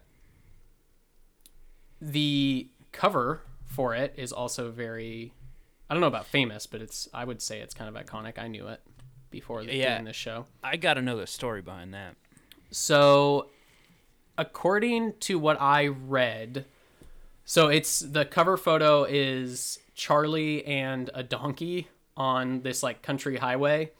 [2.01, 5.31] the cover for it is also very
[5.89, 8.37] I don't know about famous, but it's I would say it's kind of iconic.
[8.37, 8.81] I knew it
[9.31, 9.93] before Yeah.
[9.95, 10.45] doing this show.
[10.63, 12.15] I got to know the story behind that.
[12.71, 13.49] So
[14.37, 16.65] according to what I read,
[17.45, 23.91] so it's the cover photo is Charlie and a donkey on this like country highway.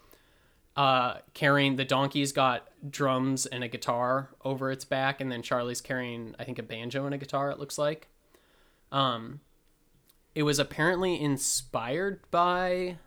[0.76, 5.82] Uh, carrying the donkey's got drums and a guitar over its back, and then Charlie's
[5.82, 7.50] carrying, I think, a banjo and a guitar.
[7.52, 8.08] It looks like.
[8.92, 9.42] Um,
[10.36, 12.98] it was apparently inspired by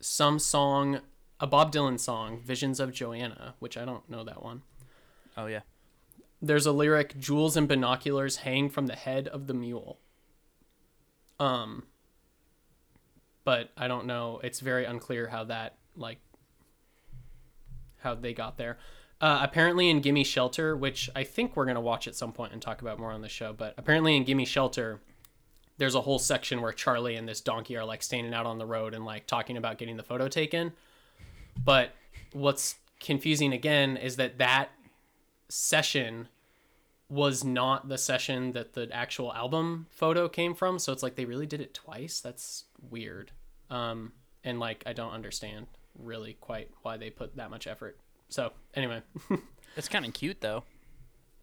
[0.00, 1.00] some song,
[1.40, 4.62] a Bob Dylan song, "Visions of Johanna," which I don't know that one.
[5.36, 5.60] Oh yeah.
[6.40, 10.00] There's a lyric, "Jewels and binoculars hang from the head of the mule."
[11.38, 11.86] Um,
[13.44, 14.40] but I don't know.
[14.42, 16.20] It's very unclear how that like
[17.98, 18.78] how they got there.
[19.20, 22.60] Uh, apparently in Gimme Shelter, which I think we're gonna watch at some point and
[22.60, 25.00] talk about more on the show, but apparently in Gimme Shelter,
[25.78, 28.66] there's a whole section where Charlie and this donkey are like standing out on the
[28.66, 30.72] road and like talking about getting the photo taken.
[31.64, 31.90] But
[32.32, 34.70] what's confusing again is that that
[35.48, 36.28] session
[37.08, 40.78] was not the session that the actual album photo came from.
[40.78, 42.20] So it's like they really did it twice.
[42.20, 43.32] That's weird.
[43.68, 44.12] Um,
[44.44, 45.66] and like I don't understand
[45.98, 47.98] really quite why they put that much effort.
[48.28, 49.02] So anyway,
[49.76, 50.64] It's kind of cute though.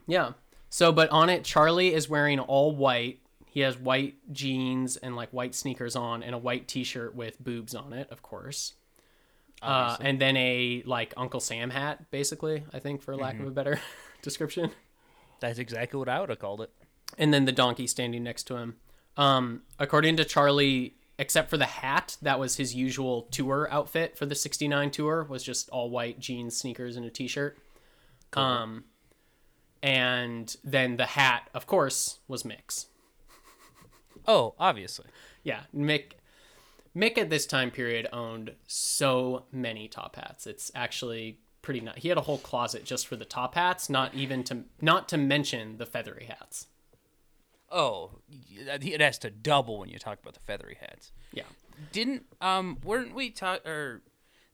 [0.08, 0.32] yeah.
[0.72, 3.20] So but on it, Charlie is wearing all white.
[3.52, 7.74] He has white jeans and like white sneakers on, and a white T-shirt with boobs
[7.76, 8.74] on it, of course.
[9.62, 12.64] Uh, and then a like Uncle Sam hat, basically.
[12.72, 13.80] I think, for lack of a better
[14.22, 14.72] description.
[15.42, 16.70] That's exactly what I would have called it.
[17.18, 18.76] and then the donkey standing next to him.
[19.18, 24.26] Um, according to Charlie, except for the hat, that was his usual tour outfit for
[24.26, 25.24] the '69 tour.
[25.28, 27.58] Was just all white jeans, sneakers, and a t-shirt.
[28.34, 28.84] Um,
[29.82, 32.86] and then the hat, of course, was Mick's.
[34.28, 35.06] Oh, obviously.
[35.44, 36.14] Yeah, Mick.
[36.96, 40.48] Mick at this time period owned so many top hats.
[40.48, 41.88] It's actually pretty.
[41.98, 45.18] He had a whole closet just for the top hats, not even to not to
[45.18, 46.68] mention the feathery hats.
[47.72, 48.12] Oh,
[48.52, 51.12] it has to double when you talk about the feathery hats.
[51.32, 51.44] Yeah.
[51.92, 54.02] Didn't um weren't we talk or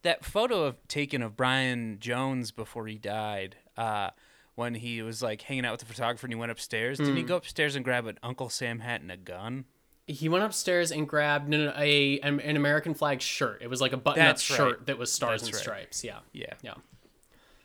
[0.02, 3.56] that photo of taken of Brian Jones before he died?
[3.78, 4.12] Uh,
[4.56, 6.98] when he was like hanging out with the photographer and he went upstairs.
[6.98, 7.28] Didn't he Hmm.
[7.28, 9.66] go upstairs and grab an Uncle Sam hat and a gun?
[10.08, 13.62] He went upstairs and grabbed no, no, a an, an American flag shirt.
[13.62, 14.58] It was like a button-up That's right.
[14.58, 15.62] shirt that was stars That's and right.
[15.62, 16.04] stripes.
[16.04, 16.20] Yeah.
[16.32, 16.54] Yeah.
[16.62, 16.76] Yeah.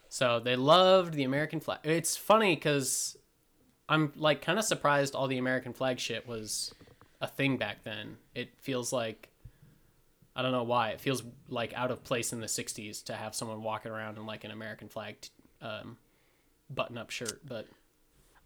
[0.09, 1.81] So they loved the American flag.
[1.85, 3.17] It's funny because
[3.89, 6.75] I'm like kind of surprised all the American flag shit was
[7.21, 8.17] a thing back then.
[8.35, 9.29] It feels like
[10.35, 13.35] I don't know why it feels like out of place in the '60s to have
[13.35, 15.17] someone walking around in like an American flag
[15.61, 15.99] um,
[16.71, 17.67] button-up shirt, but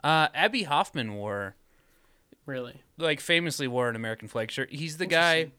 [0.03, 1.55] Uh, Abbie Hoffman wore
[2.47, 4.71] really, like famously wore an American flag shirt.
[4.73, 5.53] He's the guy.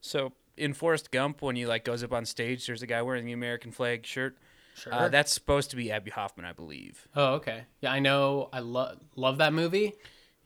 [0.00, 3.26] So in Forrest Gump, when he like goes up on stage, there's a guy wearing
[3.26, 4.36] the American flag shirt.
[4.74, 4.94] sure.
[4.94, 7.08] Uh, that's supposed to be Abbie Hoffman, I believe.
[7.16, 7.64] oh, okay.
[7.80, 8.48] Yeah, I know.
[8.52, 9.94] I love love that movie.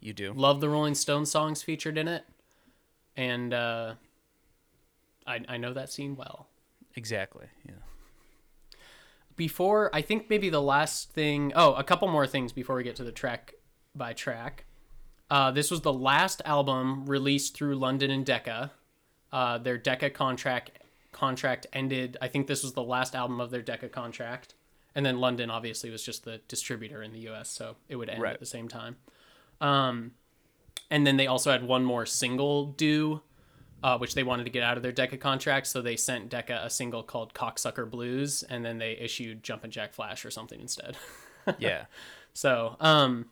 [0.00, 0.32] You do.
[0.32, 2.24] Love the Rolling Stones songs featured in it,
[3.16, 3.94] and uh,
[5.26, 6.48] I I know that scene well.
[6.96, 7.46] Exactly.
[7.66, 7.74] Yeah.
[9.36, 12.96] Before I think maybe the last thing oh a couple more things before we get
[12.96, 13.54] to the track
[13.94, 14.64] by track.
[15.30, 18.72] Uh, this was the last album released through London and Decca.
[19.32, 20.70] Uh, their Decca contract
[21.12, 22.16] contract ended.
[22.20, 24.54] I think this was the last album of their Decca contract,
[24.94, 28.20] and then London obviously was just the distributor in the U.S., so it would end
[28.22, 28.34] Right.
[28.34, 28.96] at the same time.
[29.60, 30.12] Um,
[30.90, 33.22] and then they also had one more single due,
[33.84, 36.62] uh, which they wanted to get out of their Decca contract, so they sent Decca
[36.64, 40.96] a single called "Cocksucker Blues," and then they issued "Jumpin' Jack Flash" or something instead.
[41.58, 41.84] Yeah.
[42.32, 43.26] So, um,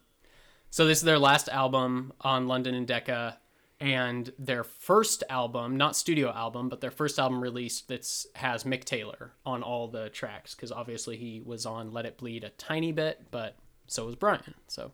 [0.69, 3.39] so this is their last album on London and Decca,
[3.81, 8.85] and their first album, not studio album, but their first album released that has Mick
[8.85, 12.93] Taylor on all the tracks because obviously he was on Let It Bleed a tiny
[12.93, 14.53] bit, but so was Brian.
[14.69, 14.93] So,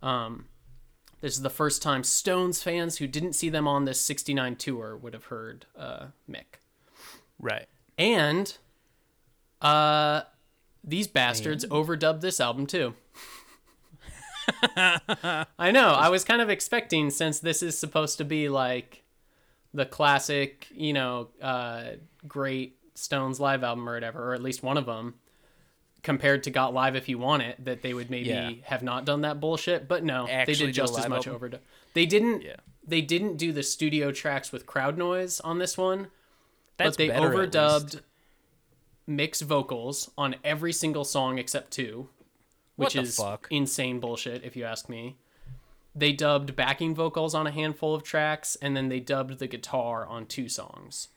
[0.00, 0.46] um,
[1.24, 4.94] this is the first time Stones fans who didn't see them on this '69 tour
[4.94, 6.60] would have heard uh, Mick.
[7.40, 7.64] right.
[7.96, 8.54] And
[9.62, 10.24] uh
[10.86, 12.92] these bastards overdubbed this album too.
[14.76, 15.92] I know.
[15.92, 19.02] I was kind of expecting since this is supposed to be like
[19.72, 21.84] the classic, you know, uh
[22.28, 25.14] great Stones live album or whatever, or at least one of them
[26.04, 28.52] compared to Got Live If You Want It that they would maybe Yeah.
[28.64, 31.58] have not done that bullshit, but no, Actually they did just as much overdub.
[31.94, 32.56] They didn't Yeah.
[32.86, 36.08] they didn't do the studio tracks with crowd noise on this one
[36.76, 38.02] That's but they better, overdubbed
[39.06, 42.08] Mick's vocals on every single song except two,
[42.76, 43.46] which is fuck?
[43.50, 45.16] insane bullshit if you ask me.
[45.94, 50.04] They dubbed backing vocals on a handful of tracks, and then they dubbed the guitar
[50.06, 51.08] on two songs.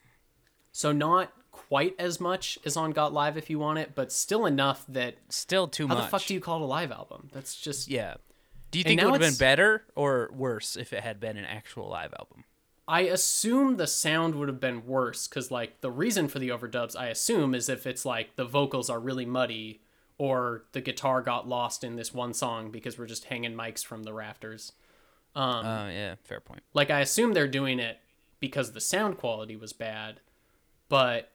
[0.72, 4.46] So not quite as much as on Got Live if you want it, but still
[4.46, 5.98] enough that Still too how much.
[5.98, 7.30] How the fuck do you call it a live album?
[7.34, 8.16] That's just Yeah.
[8.72, 11.46] Do you think it would have been better or worse if it had been an
[11.46, 12.44] actual live album?
[12.88, 16.96] I assume the sound would have been worse because, like, the reason for the overdubs,
[16.96, 19.82] I assume, is if it's like the vocals are really muddy
[20.18, 24.04] or the guitar got lost in this one song because we're just hanging mics from
[24.04, 24.72] the rafters.
[25.36, 26.64] Um, Oh yeah, fair point.
[26.74, 28.00] Like, I assume they're doing it
[28.40, 30.22] because the sound quality was bad,
[30.90, 31.32] but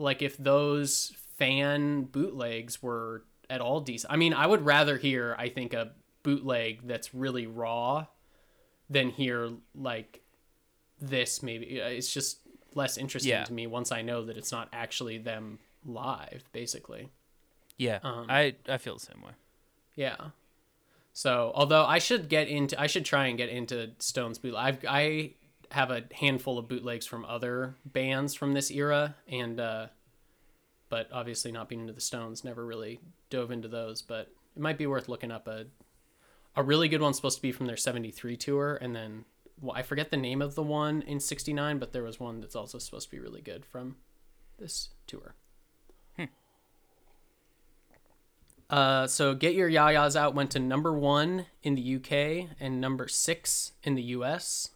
[0.00, 5.34] like, if those fan bootlegs were at all decent, I mean, I would rather hear,
[5.38, 8.06] I think, a bootleg that's really raw
[8.90, 10.20] than hear like
[11.00, 12.40] this maybe Uh, it's just
[12.74, 13.44] less interesting Yeah.
[13.44, 17.08] to me once i know that it's not actually them live basically
[17.78, 19.32] Yeah, Um, I I feel the same way.
[19.94, 20.16] yeah
[21.14, 24.84] so although i should get into i should try and get into stones boot i've
[24.86, 25.32] i
[25.70, 29.86] have a handful of bootlegs from other bands from this era and uh
[30.88, 34.78] but obviously not being into the stones never really dove into those but it might
[34.78, 35.66] be worth looking up a
[36.56, 39.24] a really good one's supposed to be from their 73 tour and then
[39.60, 42.56] well, i forget the name of the one in 69 but there was one that's
[42.56, 43.96] also supposed to be really good from
[44.58, 45.34] this tour.
[48.68, 52.12] Uh, so get your yayas out went to number one in the uk
[52.60, 54.70] and number six in the us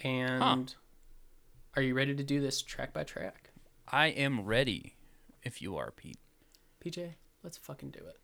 [0.00, 0.74] and
[1.76, 3.50] are you ready to do this track by track
[3.86, 4.94] I am ready.
[5.42, 6.18] If you are Pete,
[6.84, 8.18] pj let's fucking do it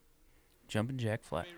[0.71, 1.49] jumping jack flash.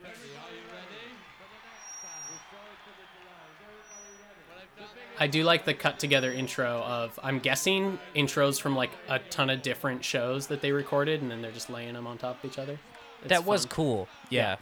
[5.20, 9.50] I do like the cut together intro of I'm guessing intros from like a ton
[9.50, 12.50] of different shows that they recorded and then they're just laying them on top of
[12.50, 12.78] each other.
[13.20, 13.70] It's that was fun.
[13.70, 14.08] cool.
[14.30, 14.56] Yeah,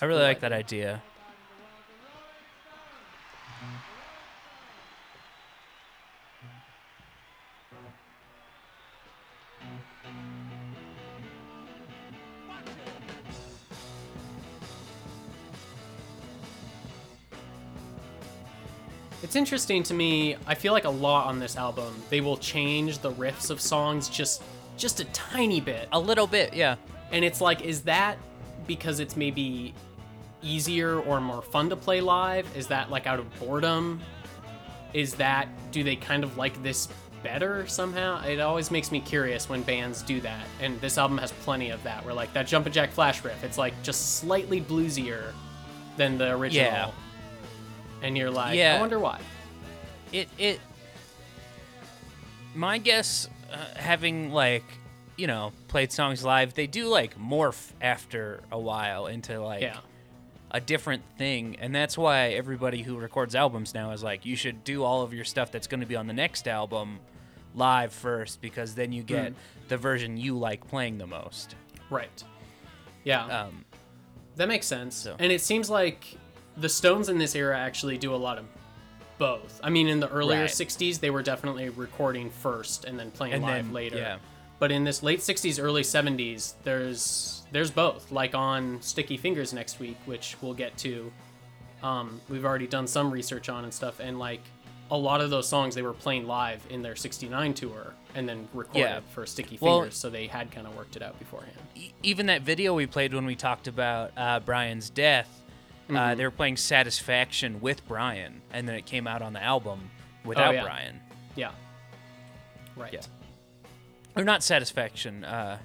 [0.00, 1.02] I really cool like that idea.
[19.34, 20.36] It's interesting to me.
[20.46, 24.08] I feel like a lot on this album, they will change the riffs of songs
[24.08, 24.44] just
[24.76, 25.88] just a tiny bit.
[25.90, 26.76] A little bit, yeah.
[27.10, 28.16] And it's like is that
[28.68, 29.74] because it's maybe
[30.40, 32.46] easier or more fun to play live?
[32.56, 34.00] Is that like out of boredom?
[34.92, 36.86] Is that do they kind of like this
[37.24, 38.24] better somehow?
[38.24, 40.46] It always makes me curious when bands do that.
[40.60, 43.58] And this album has plenty of that where like that Jumpin' Jack Flash riff, it's
[43.58, 45.32] like just slightly bluesier
[45.96, 46.70] than the original.
[46.70, 46.90] Yeah.
[48.04, 48.76] And you're like, Yeah.
[48.76, 49.20] I wonder why.
[50.12, 50.60] it it
[52.54, 54.64] my guess uh, having like
[55.16, 59.78] you know played songs live they do like morph after a while into like Yeah.
[60.50, 64.62] a different thing and that's why everybody who records albums now is like you should
[64.64, 67.00] do all of your stuff that's going to be on the next album
[67.56, 69.36] live first because then you get Mm.
[69.68, 71.54] the version you like playing the most
[71.90, 72.22] Right.
[73.04, 73.24] Yeah.
[73.46, 73.64] um
[74.36, 74.96] That makes sense.
[74.96, 76.16] So- And it seems like
[76.56, 78.44] the Stones in this era actually do a lot of
[79.18, 79.60] both.
[79.62, 80.50] I mean, in the earlier Right.
[80.50, 83.96] 60s, they were definitely recording first and then playing And live then- later.
[83.96, 84.18] yeah.
[84.58, 88.10] But in this late 60s, early 70s, there's there's both.
[88.10, 91.12] Like on Sticky Fingers next week, which we'll get to.
[91.82, 94.40] Um, we've already done some research on and stuff, and like
[94.90, 98.48] a lot of those songs they were playing live in their 69 tour and then
[98.52, 99.00] recorded Yeah.
[99.12, 101.56] for Sticky Well- Fingers, so they had kind of worked it out beforehand.
[101.74, 105.42] e- even that video we played when we talked about uh, Brian's death,
[105.84, 105.96] Mm-hmm.
[105.96, 109.90] uh, they were playing Satisfaction with Brian, and then it came out on the album
[110.24, 110.62] without Oh, yeah.
[110.62, 111.00] Brian.
[111.36, 111.50] Yeah.
[112.76, 112.92] Right.
[112.92, 113.00] Yeah.
[114.16, 115.24] Or not Satisfaction.
[115.24, 115.58] Uh,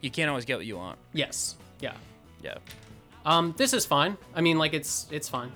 [0.00, 0.98] you can't always get what you want.
[1.12, 1.56] Yes.
[1.80, 1.94] Yeah.
[2.42, 2.54] Yeah.
[3.24, 4.16] Um, this is fine.
[4.34, 5.52] I mean, like it's it's fine.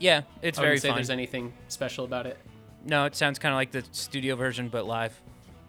[0.00, 0.96] Yeah, it's I very say fun.
[0.96, 2.36] there's anything special about it.
[2.84, 5.20] No, it sounds kind of like the studio version, but live.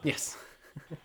[0.04, 0.38] Yes.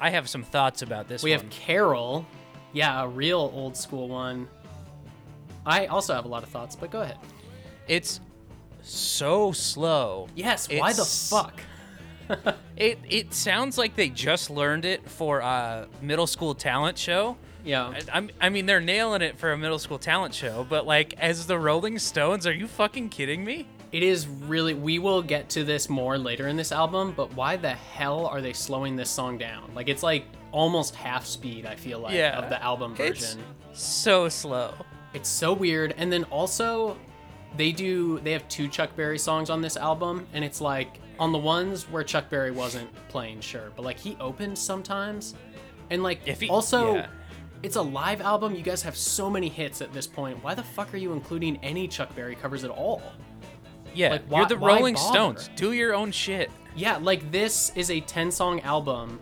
[0.00, 1.40] I have some thoughts about this We one.
[1.40, 2.26] have Carol.
[2.72, 4.48] Yeah, a real old school one.
[5.66, 7.18] I also have a lot of thoughts, but go ahead.
[7.88, 8.20] It's
[8.82, 10.28] so slow.
[10.34, 10.68] Yes.
[10.70, 11.60] Why the fuck?
[12.76, 17.36] It it sounds like they just learned it for a middle school talent show.
[17.64, 17.88] Yeah.
[17.88, 21.12] I, I'm- I mean, they're nailing it for a middle school talent show, but like,
[21.18, 23.66] as the Rolling Stones, are you fucking kidding me?
[23.90, 24.74] It is really.
[24.74, 28.40] We will get to this more later in this album, but why the hell are
[28.40, 29.68] they slowing this song down?
[29.74, 31.66] Like it's like almost half speed.
[31.66, 32.38] I feel like Yeah.
[32.38, 33.40] of the album version.
[33.70, 34.74] It's so slow.
[35.14, 35.94] It's so weird.
[35.96, 36.96] And then also,
[37.56, 41.32] they do they have two Chuck Berry songs on this album, and it's like on
[41.32, 45.34] the ones where Chuck Berry wasn't playing, sure, but like he opened sometimes,
[45.90, 46.94] and like If he- also.
[46.96, 47.06] yeah.
[47.62, 48.54] It's a live album.
[48.54, 50.42] You guys have so many hits at this point.
[50.42, 53.02] Why the fuck are you including any Chuck Berry covers at all?
[53.94, 54.96] Yeah, Like, why- you're the Rolling?
[54.96, 55.50] Stones.
[55.56, 56.50] Do your own shit.
[56.74, 59.20] Yeah, like this is a 10 song album,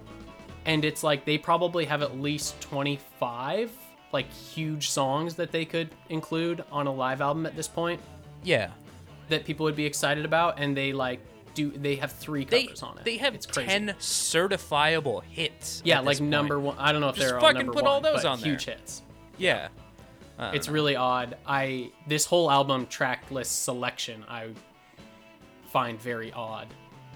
[0.67, 3.71] and it's like they probably have at least 25
[4.13, 8.01] like huge songs that they could include on a live album at this point
[8.43, 8.71] Yeah,
[9.29, 11.21] that people would be excited about, and they like
[11.55, 13.05] do they have three they covers on it.
[13.05, 13.69] they have it's crazy.
[13.69, 15.83] ten certifiable hits.
[15.85, 16.31] Yeah, like this point.
[16.31, 16.77] number one.
[16.79, 18.51] I don't know if Just they're all fucking number put one, all those on there.
[18.51, 19.03] huge hits.
[19.39, 19.69] Yeah,
[20.39, 20.73] It's know.
[20.73, 21.37] really odd.
[21.47, 24.49] I this whole album track list selection I
[25.67, 26.69] find very odd,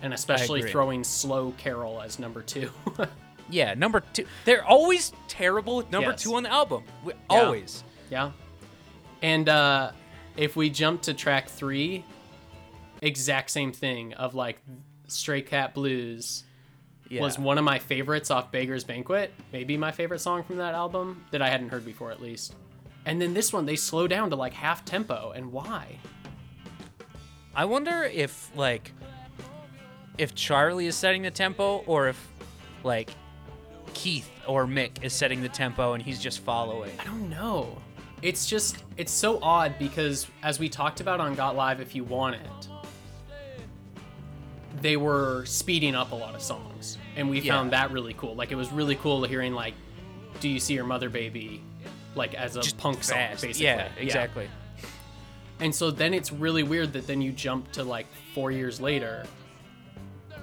[0.03, 2.69] and especially throwing "Slow Carol" as number two.
[3.53, 3.75] yeah.
[3.75, 6.23] Number two, they're always terrible number Yes.
[6.23, 6.83] two on the album.
[7.05, 7.19] We- Yeah.
[7.43, 7.85] Always.
[8.11, 8.33] Yeah.
[9.23, 9.93] And uh
[10.37, 12.05] if we jump to track three,
[13.03, 14.59] exact same thing of like
[15.07, 16.45] Stray Cat Blues
[17.09, 17.21] Yeah.
[17.21, 19.33] was one of my favorites off Beggars Banquet.
[19.53, 22.55] Maybe my favorite song from that album that I hadn't heard before at least.
[23.05, 25.99] And then this one they slow down to like half tempo and why?
[27.55, 28.93] I wonder if like
[30.19, 32.29] if Charlie is setting the tempo or if
[32.85, 33.11] like
[33.95, 36.93] Keith or Mick is setting the tempo and he's just following.
[36.99, 37.79] I don't know.
[38.23, 42.05] It's just it's so odd because as we talked about on Got Live if you
[42.05, 42.69] want it,
[44.81, 46.99] they were speeding up a lot of songs.
[47.17, 47.55] And we Yeah.
[47.55, 48.35] found that really cool.
[48.35, 49.75] Like it was really cool hearing like
[50.41, 51.63] Do You See Your Mother Baby
[52.15, 53.65] like as a punk song basically.
[53.65, 54.49] Yeah, exactly.
[55.61, 59.27] And so then it's really weird that then you jump to like 4 years later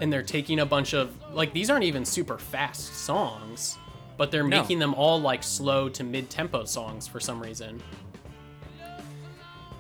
[0.02, 3.78] and they're taking a bunch of like these aren't even super fast songs,
[4.18, 4.62] but they're No.
[4.62, 7.82] making them all like slow to mid-tempo songs for some reason.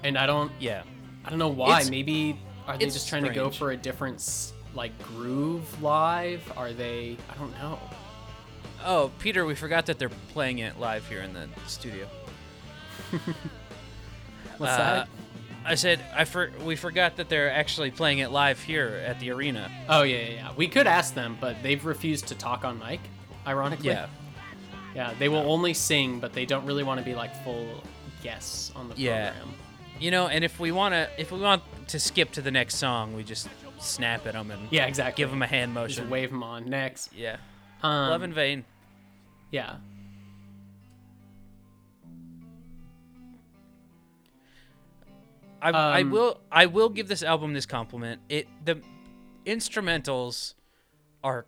[0.04, 0.84] And I don't Yeah.
[1.26, 1.78] I don't know why.
[1.78, 6.42] It's- Maybe are they just trying to go for a different like groove live?
[6.58, 7.80] Are they I don't know.
[8.86, 12.08] Oh, Peter, we forgot that they're playing it live here in the studio.
[14.58, 15.10] What's Uh, that?
[15.70, 19.32] I said I for we forgot that they're actually playing it live here at the
[19.32, 19.72] arena.
[19.88, 20.52] Oh yeah, yeah, yeah.
[20.58, 23.00] We could ask them, but they've refused to talk on mic.
[23.48, 23.88] Ironically.
[23.90, 24.08] Yeah.
[24.96, 27.84] Yeah, they will only sing, but they don't really want to be like full
[28.24, 29.30] guests on the Yeah.
[29.32, 29.54] program.
[30.00, 32.76] You know, and if we want to, if we want to skip to the next
[32.76, 33.48] song, we just
[33.80, 35.22] snap at them and Yeah, exactly.
[35.22, 36.10] give them a hand Just motion.
[36.10, 36.66] wave them on.
[36.70, 37.14] Next.
[37.14, 37.38] Yeah.
[37.84, 38.66] Um, Love in vain.
[39.52, 39.76] Yeah.
[45.62, 48.22] I, I Um, will I will give this album this compliment.
[48.30, 48.82] It the
[49.46, 50.54] instrumentals
[51.24, 51.46] are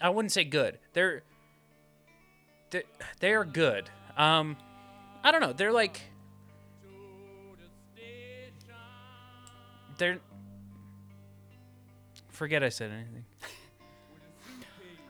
[0.00, 0.78] I wouldn't say good.
[0.92, 1.22] They're
[2.70, 2.82] they
[3.20, 3.90] they are good.
[4.16, 4.56] Um
[5.22, 5.52] I don't know.
[5.52, 6.00] They're like
[9.98, 10.18] they're
[12.30, 13.24] forget I said anything.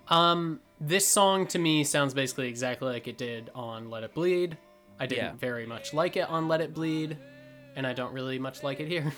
[0.08, 4.58] Um, this song to me sounds basically exactly like it did on Let It Bleed.
[5.00, 5.32] I didn't Yeah.
[5.32, 7.16] very much like it on Let It Bleed,
[7.76, 9.12] and I don't really much like it here.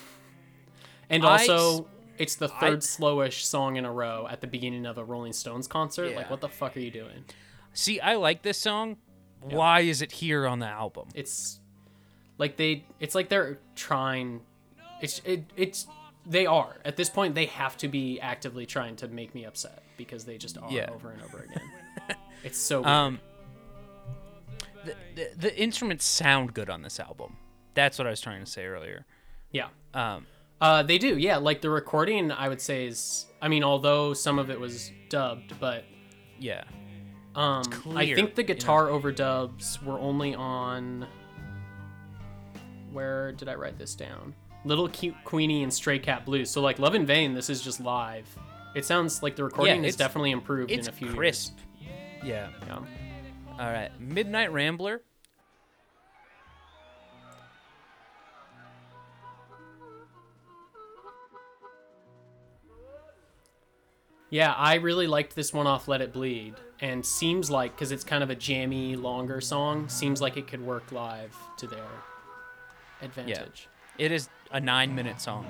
[1.09, 1.81] and also, s-
[2.17, 5.33] it's the I- third slowish song in a row at the beginning of a Rolling
[5.33, 6.15] Stones concert.
[6.15, 7.25] Like, what the fuck are you doing?
[7.73, 8.97] See, I like this song.
[9.41, 11.09] Why is it here on the album?
[11.13, 11.59] It's
[12.39, 12.85] like they.
[12.99, 14.41] It's like they're trying.
[15.01, 15.43] It's it.
[15.55, 15.85] It's
[16.25, 17.35] they are at this point.
[17.35, 20.89] They have to be actively trying to make me upset because they just are Yeah.
[20.91, 22.17] over and over again.
[22.43, 22.79] it's so.
[22.81, 22.87] Weird.
[22.87, 23.19] Um,
[24.85, 27.37] the, the the instruments sound good on this album.
[27.77, 29.05] That's what I was trying to say earlier.
[29.51, 29.67] yeah.
[29.93, 30.25] Um,
[30.59, 31.37] Uh, they do, yeah.
[31.37, 33.27] Like the recording, I would say is.
[33.39, 35.85] I mean, although some of it was dubbed, but
[36.39, 36.63] yeah,
[37.35, 37.61] um,
[37.95, 38.53] I think the you know?
[38.55, 41.05] guitar overdubs were only on.
[42.91, 44.33] Where did I write this down?
[44.65, 46.49] Little Cute Queenie and Stray Cat Blues.
[46.49, 48.27] So like Love in Vain, this is just live.
[48.73, 51.59] It sounds like the recording is definitely improved in a few crisp.
[52.23, 52.49] Yeah.
[52.65, 52.79] Yeah.
[53.59, 55.03] All right, Midnight Rambler.
[64.29, 68.03] Yeah, I really liked this one off Let It Bleed, and seems like because it's
[68.03, 71.85] kind of a jammy, longer song, seems like it could work live to their
[73.01, 73.69] advantage.
[73.97, 75.45] It is a nine-minute song.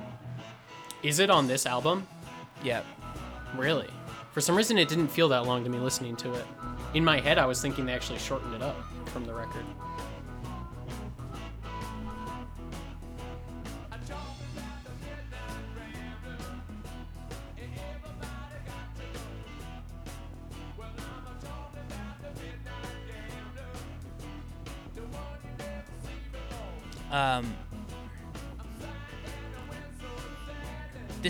[1.01, 2.07] Is it on this album?
[2.63, 2.85] Yep.
[3.55, 3.89] Really?
[4.31, 6.45] For some reason, it didn't feel that long to me listening to it.
[6.93, 8.75] In my head, I was thinking they actually shortened it up
[9.07, 9.65] from the record.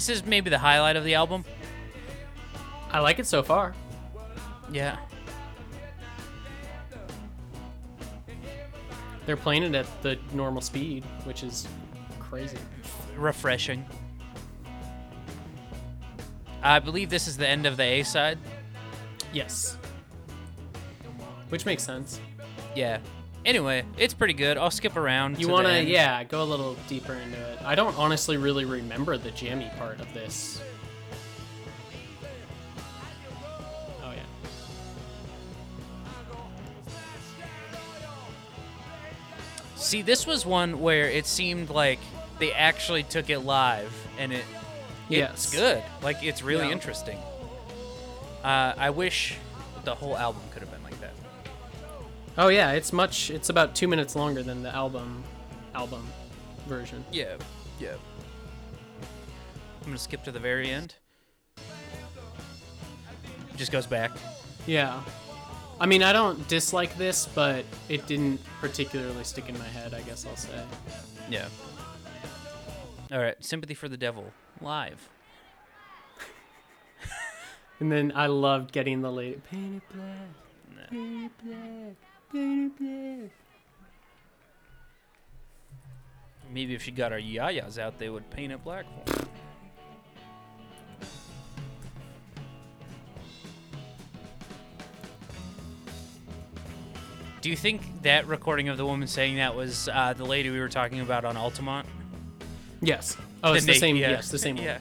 [0.08, 1.44] This is maybe the highlight of the album.
[2.92, 3.76] I like it so far.
[4.72, 4.98] Yeah.
[9.26, 11.68] They're playing it at the normal speed, which is
[12.20, 12.58] crazy.
[13.18, 13.86] Refreshing.
[16.64, 18.40] I believe this is the end of the A side.
[19.34, 19.78] Yes.
[21.50, 22.22] Which makes sense.
[22.76, 23.00] Yeah.
[23.48, 24.58] Anyway, it's pretty good.
[24.58, 25.40] I'll skip around.
[25.40, 27.60] You to want to, yeah, go a little deeper into it.
[27.64, 30.62] I don't honestly really remember the jammy part of this.
[34.04, 34.24] Oh, yeah.
[39.76, 42.00] See, this was one where it seemed like
[42.40, 44.44] they actually took it live, and it
[45.10, 45.32] Yes.
[45.46, 45.82] it's good.
[46.02, 46.72] Like it's really Yeah.
[46.74, 47.18] interesting.
[48.44, 49.36] Uh, I wish
[49.84, 50.77] the whole album could have been.
[52.40, 55.24] Oh, yeah, it's much, it's about two minutes longer than the album,
[55.74, 56.06] album
[56.68, 57.04] version.
[57.12, 57.36] Yeah,
[57.80, 57.96] yeah.
[59.82, 60.94] I'm gonna skip to the very end.
[61.58, 61.64] It
[63.56, 64.12] just goes back.
[64.68, 65.02] Yeah.
[65.80, 70.02] I mean, I don't dislike this, but it didn't particularly stick in my head, I
[70.02, 70.62] guess I'll say.
[71.32, 71.48] Yeah.
[73.12, 74.32] All right, sympathy for the devil
[74.62, 75.10] live.
[77.80, 82.17] And then I loved getting the late paint it black, paint it black.
[82.34, 83.32] Maybe
[86.74, 89.28] if she got her yayas out, they would paint it black for her.
[97.42, 100.60] Do you think that recording of the woman saying that was uh, the lady we
[100.60, 101.88] were talking about on Altamont?
[102.82, 103.16] Yes.
[103.44, 103.96] Oh, it's the, same.
[103.96, 104.10] yeah.
[104.10, 104.66] Yes, the same one.
[104.66, 104.80] Yeah.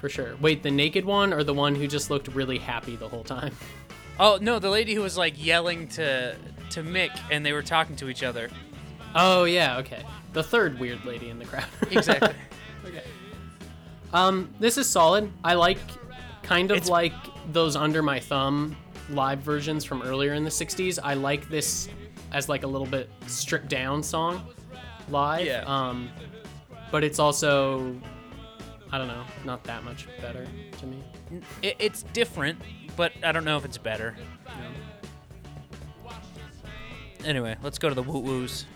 [0.00, 0.36] For sure.
[0.40, 3.54] Wait, the naked one or the one who just looked really happy the whole time?
[4.18, 6.36] Oh no, the lady who was like yelling to
[6.70, 8.48] to Mick, and they were talking to each other.
[9.14, 10.02] Oh, yeah, okay.
[10.32, 11.66] The third weird lady in the crowd.
[11.92, 12.34] Exactly.
[12.84, 13.02] okay.
[14.12, 15.30] Um, this is solid.
[15.44, 15.78] I like
[16.42, 17.12] kind of It's- like
[17.52, 18.76] those under my thumb
[19.10, 20.98] live versions from earlier in the 60s.
[21.02, 21.88] I like this
[22.32, 24.44] as like a little bit stripped down song
[25.10, 25.46] live.
[25.46, 25.62] Yeah.
[25.66, 26.08] Um,
[26.90, 27.94] but it's also
[28.90, 30.46] I don't know, not that much better
[30.78, 31.02] to me.
[31.62, 32.60] it, it's different,
[32.96, 34.16] but I don't know if it's better.
[34.46, 34.52] No.
[37.24, 38.66] Anyway, let's go to the woo woos.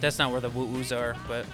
[0.00, 1.46] That's not where the woo woos are, but.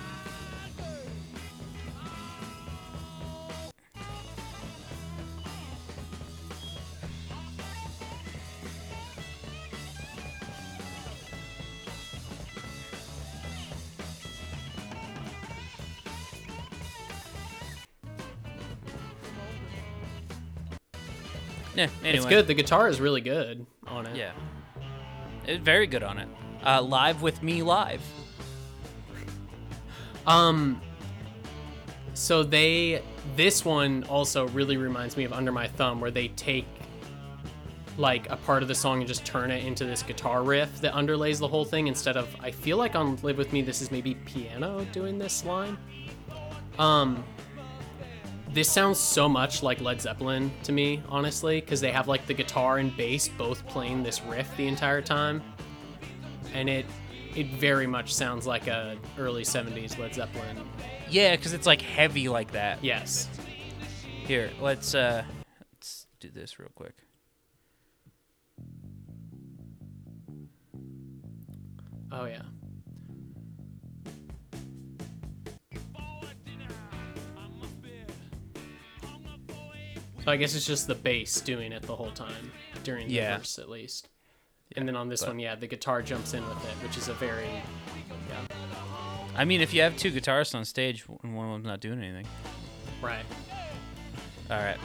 [21.75, 21.89] Yeah.
[22.03, 22.47] Anyway, It's good.
[22.47, 24.17] The guitar is really good on it.
[24.17, 24.33] Yeah,
[25.47, 26.29] it's very good on it.
[26.65, 28.03] Uh, live with me live.
[30.27, 30.81] Um.
[32.15, 33.03] So they,
[33.37, 36.67] this one also really reminds me of Under My Thumb, where they take
[37.97, 40.93] like a part of the song and just turn it into this guitar riff that
[40.95, 43.91] underlays the whole thing instead of I feel like on Live With Me this is
[43.91, 45.77] maybe piano doing this line.
[46.79, 47.25] Um
[48.53, 52.35] this sounds so much like Led Zeppelin to me, honestly, because they have like the
[52.35, 55.43] guitar and bass both playing this riff the entire time.
[56.55, 56.87] And it
[57.37, 60.59] it very much sounds like a early 70s Led Zeppelin.
[61.09, 62.83] Yeah, because it's like heavy like that.
[62.83, 63.29] Yes.
[64.25, 65.25] Here, let's uh,
[65.73, 66.95] let's do this real quick.
[72.13, 72.43] Oh yeah.
[80.31, 82.53] I guess it's just the bass doing it the whole time
[82.85, 83.39] during the Yeah.
[83.39, 84.09] verse at least.
[84.77, 87.15] and then on this one, yeah, the guitar jumps in with it, which is a
[87.15, 87.45] very
[88.29, 88.41] yeah,
[89.37, 92.01] I mean, if you have two guitarists on stage and one of them's not doing
[92.03, 92.27] anything,
[93.03, 93.25] right.
[94.51, 94.77] all right.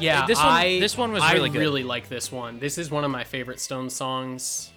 [0.00, 1.58] Yeah, This one- I, this one was I really good.
[1.58, 2.58] really like this one.
[2.60, 4.70] This is one of my favorite Stone songs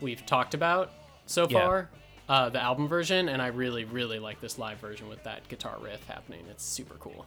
[0.00, 0.90] we've talked about
[1.26, 1.60] so Yeah.
[1.60, 1.90] far.
[2.28, 5.76] Uh, the album version, and I really, really like this live version with that guitar
[5.80, 6.44] riff happening.
[6.50, 7.24] It's super cool.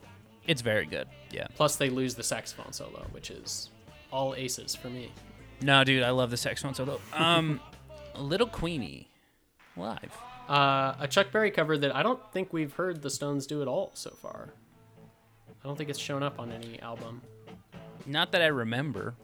[0.47, 1.07] It's very good.
[1.31, 1.47] Yeah.
[1.55, 3.69] Plus, they lose the saxophone solo, which is
[4.11, 5.11] all aces for me.
[5.61, 6.99] No, dude, I love the saxophone solo.
[7.13, 7.59] Um,
[8.17, 9.09] Little Queenie,
[9.75, 10.17] live.
[10.47, 13.67] Uh, a Chuck Berry cover that I don't think we've heard the Stones do at
[13.67, 14.49] all so far.
[15.49, 17.21] I don't think it's shown up on any album.
[18.05, 19.15] Not that I remember,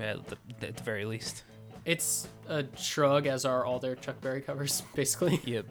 [0.00, 1.44] at the, at the very least.
[1.84, 5.40] It's a shrug, as are all their Chuck Berry covers, basically.
[5.44, 5.66] Yep.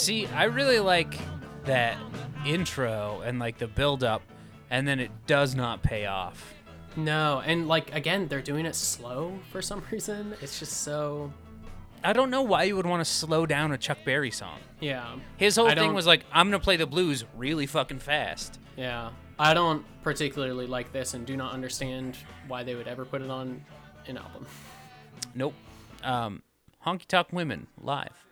[0.00, 1.14] See, I really like
[1.64, 1.98] that
[2.46, 4.22] intro and like the build up,
[4.70, 6.54] and then it does not pay off.
[6.96, 10.34] No, and like again, they're doing it slow for some reason.
[10.40, 11.32] It's just so
[12.02, 14.58] I don't know why you would want to slow down a Chuck Berry song.
[14.80, 15.16] yeah.
[15.36, 18.58] His whole I thing don't- was like, I'm gonna play the blues really fucking fast.
[18.76, 19.10] Yeah.
[19.38, 22.16] I don't particularly like this and do not understand
[22.48, 23.62] why they would ever put it on
[24.06, 24.46] an album.
[25.34, 25.54] Nope.
[26.02, 26.42] Um,
[26.86, 28.24] Honky Tonk Women live.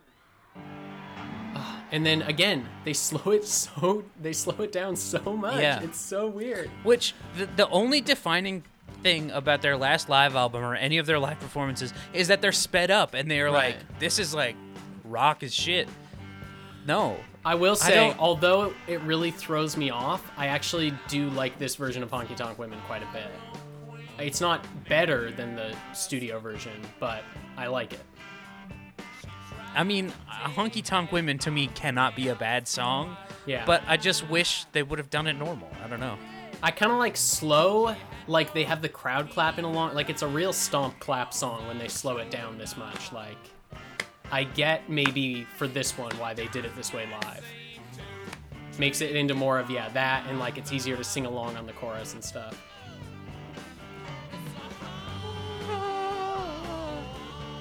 [1.91, 5.61] And then again, they slow it so they slow it down so much.
[5.61, 5.80] Yeah.
[5.82, 6.68] It's so weird.
[6.82, 8.62] Which the, the only defining
[9.03, 12.53] thing about their last live album or any of their live performances is that they're
[12.53, 13.76] sped up and they're Right.
[13.76, 14.57] like, this is like
[15.05, 15.89] rock as shit.
[16.86, 17.16] No.
[17.45, 21.76] I will say, don't- although it really throws me off, I actually do like this
[21.76, 23.30] version of Honky Tonk Women quite a bit.
[24.18, 27.22] It's not better than the studio version, but
[27.57, 28.01] I like it.
[29.79, 33.16] I mean, Honky Tonk Women to me cannot be a bad song.
[33.47, 33.64] Yeah.
[33.64, 35.70] But I just wish they would have done it normal.
[35.85, 36.18] I don't know.
[36.64, 37.95] I kind of like slow,
[38.26, 39.95] like they have the crowd clapping along.
[39.95, 43.12] Like it's a real stomp clap song when they slow it down this much.
[43.12, 43.39] Like,
[44.33, 47.45] I get maybe for this one why they did it this way live.
[48.81, 51.66] Makes it into more of, yeah, that, and like it's easier to sing along on
[51.66, 52.61] the chorus and stuff.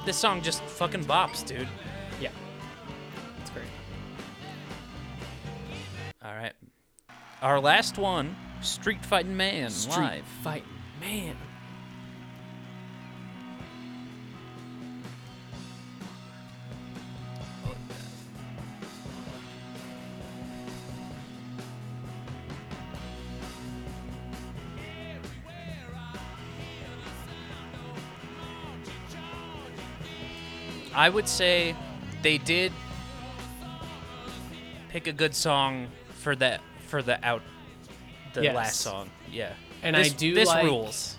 [0.04, 1.68] This song just fucking bops, dude.
[7.42, 10.26] Our last one, Street Fighting Man Street live.
[10.44, 10.66] fight,
[11.00, 11.36] man.
[30.96, 31.76] I would say
[32.24, 32.72] they did
[34.90, 37.42] pick a good song for that for the out
[38.34, 38.56] the Yes.
[38.56, 39.10] last song.
[39.32, 39.54] Yeah.
[39.84, 41.16] And this, I do this like- rules.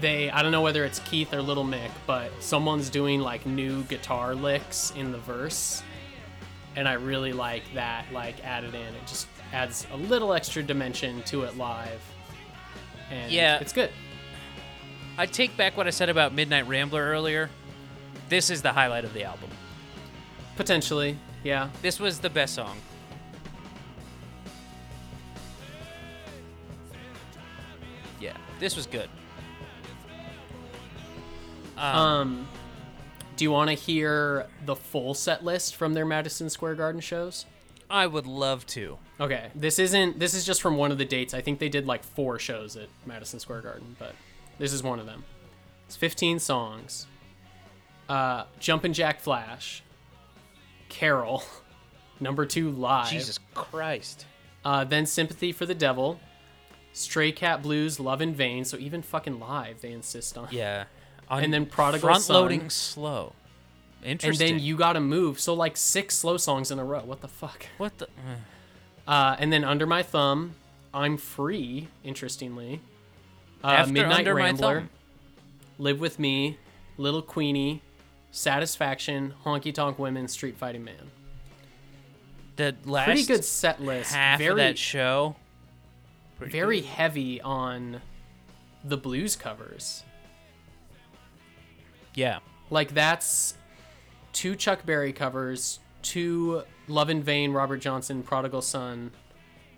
[0.00, 3.84] they I don't know whether it's Keith or Little Mick, but someone's doing like new
[3.84, 5.82] guitar licks in the verse.
[6.76, 8.80] And I really like that like added in.
[8.94, 12.00] It just adds a little extra dimension to it live.
[13.10, 13.58] And Yeah.
[13.60, 13.90] it's good.
[15.16, 17.48] I take back what I said about Midnight Rambler earlier.
[18.28, 19.50] This is the highlight of the album.
[20.56, 21.68] Potentially, yeah.
[21.82, 22.76] This was the best song.
[28.60, 29.08] This was good.
[31.76, 32.46] Um,
[33.36, 37.46] do you want to hear the full set list from their Madison Square Garden shows?
[37.90, 38.98] I would love to.
[39.20, 40.18] Okay, this isn't.
[40.18, 41.34] This is just from one of the dates.
[41.34, 44.14] I think they did like four shows at Madison Square Garden, but
[44.58, 45.24] this is one of them.
[45.86, 47.06] It's 15 songs.
[48.08, 49.82] Uh, Jumpin' Jack Flash,
[50.88, 51.42] Carol,
[52.20, 53.10] number two live.
[53.10, 54.26] Jesus Christ.
[54.64, 56.18] Uh, then Sympathy for the Devil,
[56.94, 58.64] Stray Cat Blues, Love in Vain.
[58.64, 60.48] So even fucking live, they insist on.
[60.50, 60.84] Yeah.
[61.30, 62.36] And then Prodigal front Son.
[62.36, 63.32] loading slow.
[64.04, 65.40] And then you gotta move.
[65.40, 67.00] So like six slow songs in a row.
[67.04, 67.66] What the fuck?
[67.78, 68.08] what the?
[69.08, 70.54] Uh, and then Under My Thumb,
[70.92, 71.88] I'm Free.
[72.04, 72.80] Interestingly,
[73.64, 74.90] uh, After Midnight Under My Rambler, Thumb.
[75.78, 76.58] Live with Me,
[76.98, 77.80] Little Queenie,
[78.30, 81.10] Satisfaction, Honky Tonk Women, Street Fighting Man.
[82.56, 84.12] The last Pretty good set list.
[84.12, 85.36] half very of that show.
[86.36, 86.88] Pretty very good.
[86.88, 88.00] heavy on
[88.84, 90.02] the blues covers.
[92.14, 92.38] Yeah.
[92.70, 93.56] Like that's
[94.32, 99.10] two Chuck Berry covers, two Love in Vain, Robert Johnson, Prodigal Son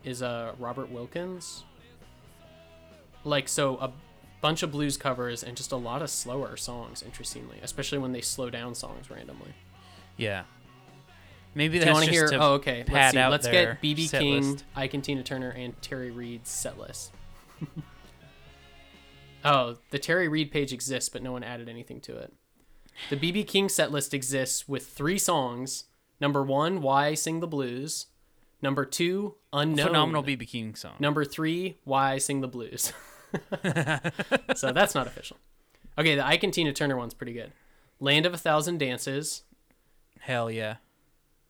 [0.05, 1.65] is uh, Robert Wilkins.
[3.25, 3.93] Like so a
[4.41, 8.21] bunch of blues covers and just a lot of slower songs, interestingly, especially when they
[8.21, 9.55] slow down songs randomly.
[10.17, 10.45] Yeah.
[11.57, 12.31] Maybe that's you want to hear?
[12.35, 12.85] Oh, okay.
[12.87, 13.27] Let's see.
[13.27, 14.65] Let's get BB King, list.
[14.77, 17.13] Ike and Tina Turner, and Terry Reid's set list.
[19.45, 22.35] oh, the Terry Reid page exists, but no one added anything to it.
[23.09, 25.85] The BB King set list exists with three songs.
[26.21, 28.09] Number one, Why Sing the Blues.
[28.61, 29.87] Number two, Unknown.
[29.87, 30.97] phenomenal BB King song.
[30.99, 32.93] Number three, Why Sing the Blues.
[34.55, 35.39] so that's not official.
[35.97, 37.53] Okay, the Ike and Tina Turner one's pretty good.
[37.99, 39.45] Land of a Thousand Dances.
[40.21, 40.77] Hell yeah.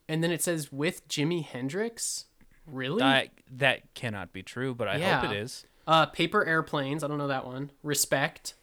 [0.08, 2.26] And then it says with Jimi Hendrix.
[2.66, 3.02] Really?
[3.02, 5.20] I, that cannot be true, but I Yeah.
[5.20, 5.66] hope it is.
[5.86, 7.04] Uh, Paper Airplanes.
[7.04, 7.70] I don't know that one.
[7.82, 8.54] Respect.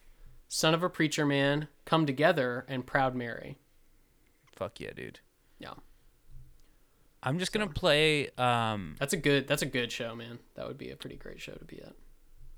[0.49, 1.67] Son of a Preacher Man.
[1.85, 2.65] Come Together.
[2.67, 3.57] And Proud Mary.
[4.55, 5.19] Fuck yeah, dude.
[5.59, 5.73] Yeah,
[7.23, 8.29] I'm just gonna play.
[8.37, 8.95] Um.
[8.99, 9.47] that's a good.
[9.47, 10.39] That's a good show, man.
[10.55, 11.93] That would be a pretty great show to be at.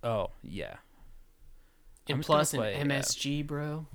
[0.03, 0.75] Oh yeah.
[2.09, 3.85] And plus play, an uh, MSG, bro.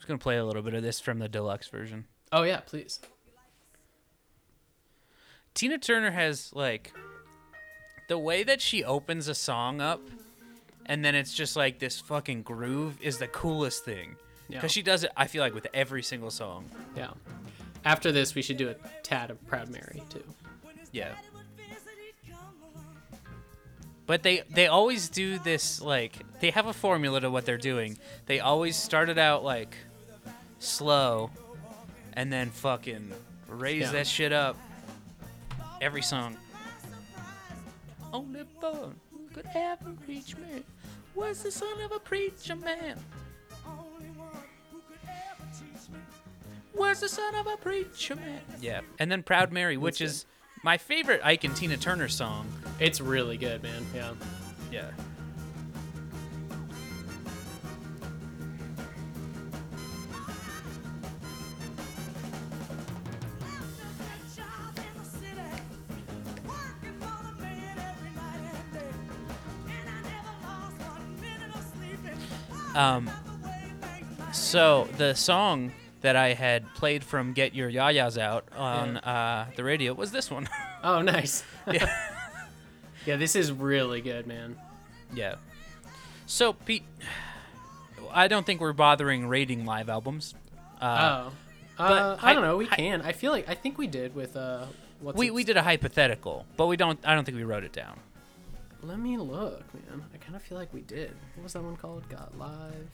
[0.00, 2.06] I'm just gonna play a little bit of this from the deluxe version.
[2.32, 3.00] Oh yeah, please.
[5.52, 6.94] Tina Turner has like
[8.08, 10.00] the way that she opens a song up
[10.86, 14.16] and then it's just like this fucking groove is the coolest thing.
[14.48, 14.56] Yeah.
[14.56, 16.70] Because she does it, I feel like, with every single song.
[16.96, 17.10] Yeah.
[17.84, 20.24] After this, we should do a tad of Proud Mary too.
[20.92, 21.12] Yeah.
[24.06, 27.98] But they they always do this like they have a formula to what they're doing.
[28.24, 29.76] They always start it out like
[30.60, 31.30] slow
[32.12, 33.12] and then fucking
[33.48, 33.92] raise Yeah.
[33.92, 34.56] that shit up
[35.80, 36.36] every song.
[38.12, 40.62] Only one who could ever reach me
[41.14, 42.96] was the son of a preacher man.
[46.74, 48.40] Was the son of a preacher man.
[48.60, 48.80] Yeah.
[48.98, 50.26] And then Proud Mary, which That's is
[50.62, 52.46] my favorite Ike and Tina Turner song.
[52.78, 53.86] It's really good, man.
[53.94, 54.12] Yeah.
[54.70, 54.90] Yeah.
[72.74, 73.10] Um,
[74.32, 79.64] so the song that I had played from "Get Your Yayas Out" on uh, the
[79.64, 80.48] radio was this one.
[80.82, 81.44] Oh, nice.
[81.70, 81.90] yeah.
[83.06, 84.56] Yeah, this is really good, man.
[85.14, 85.34] yeah.
[86.26, 86.84] So Pete,
[88.12, 90.34] I don't think we're bothering rating live albums.
[90.80, 91.28] Uh,
[91.78, 91.82] oh.
[91.82, 92.56] Uh, I don't know.
[92.58, 93.00] We can.
[93.02, 94.66] I feel like I think we did with uh.
[95.00, 96.98] What's we we did a hypothetical, but we don't.
[97.04, 97.98] I don't think we wrote it down.
[98.82, 100.02] Let me look, man.
[100.14, 101.14] I kind of feel like we did.
[101.36, 102.08] What was that one called?
[102.08, 102.88] Got live.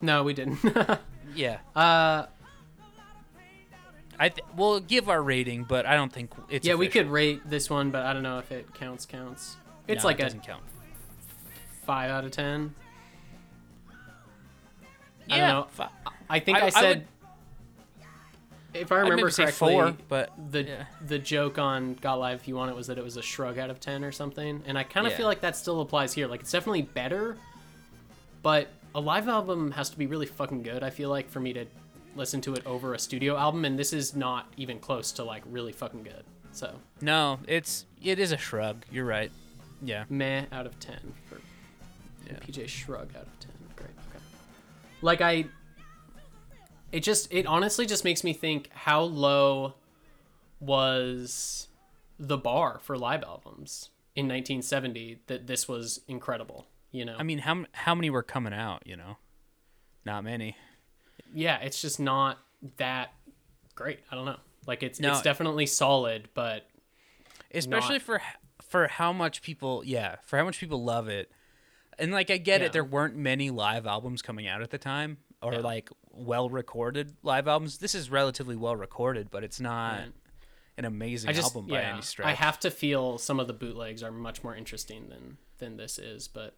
[0.00, 0.58] No, we didn't.
[1.36, 1.58] Yeah.
[1.76, 2.24] uh,
[4.18, 6.66] I th- we'll give our rating, but I don't think it's.
[6.66, 9.04] yeah, we could rate this one, but I don't know if it counts.
[9.04, 9.56] Counts.
[9.86, 10.62] It's No, like it a doesn't count.
[11.84, 12.74] five out of ten.
[15.30, 15.66] I Yeah, don't know.
[15.70, 15.90] fi-
[16.30, 17.06] I think I- I, I said, would-
[18.74, 20.84] if I remember correctly, four, but the yeah.
[21.06, 23.58] the joke on Got Live If You Want It was that it was a shrug
[23.58, 25.18] out of ten or something, and I kind of Yeah.
[25.18, 26.26] feel like that still applies here.
[26.26, 27.36] Like it's definitely better,
[28.42, 30.82] but a live album has to be really fucking good.
[30.82, 31.66] I feel like for me to
[32.16, 35.42] listen to it over a studio album, and this is not even close to like
[35.46, 36.24] really fucking good.
[36.52, 38.84] So no, it's it is a shrug.
[38.90, 39.30] You're right.
[39.80, 40.04] Yeah.
[40.08, 40.96] meh out of 10
[41.28, 41.40] for
[42.26, 42.38] Yeah.
[42.40, 43.50] PJ Shrug out of 10.
[43.76, 43.90] Great.
[44.10, 44.24] Okay.
[45.02, 45.44] Like I
[46.92, 49.74] it just it honestly just makes me think how low
[50.60, 51.68] was
[52.18, 57.16] the bar for live albums in 1970 that this was incredible, you know.
[57.18, 58.82] I mean, how how many were coming out?
[58.84, 59.16] You know,
[60.04, 60.56] not many.
[61.34, 62.38] yeah, it's just not
[62.78, 63.12] that
[63.74, 64.00] great.
[64.10, 64.38] I don't know.
[64.66, 65.12] Like it's No.
[65.12, 66.66] it's definitely solid, but
[67.52, 68.22] especially not- for
[68.62, 71.30] for how much people yeah for how much people love it
[71.98, 72.66] and like i get Yeah.
[72.66, 75.60] it there weren't many live albums coming out at the time or Yeah.
[75.60, 80.12] like well recorded live albums this is relatively well recorded but it's not Right.
[80.76, 83.52] an amazing just album by yeah, any stretch I have to feel some of the
[83.52, 86.54] bootlegs are much more interesting than than this is, but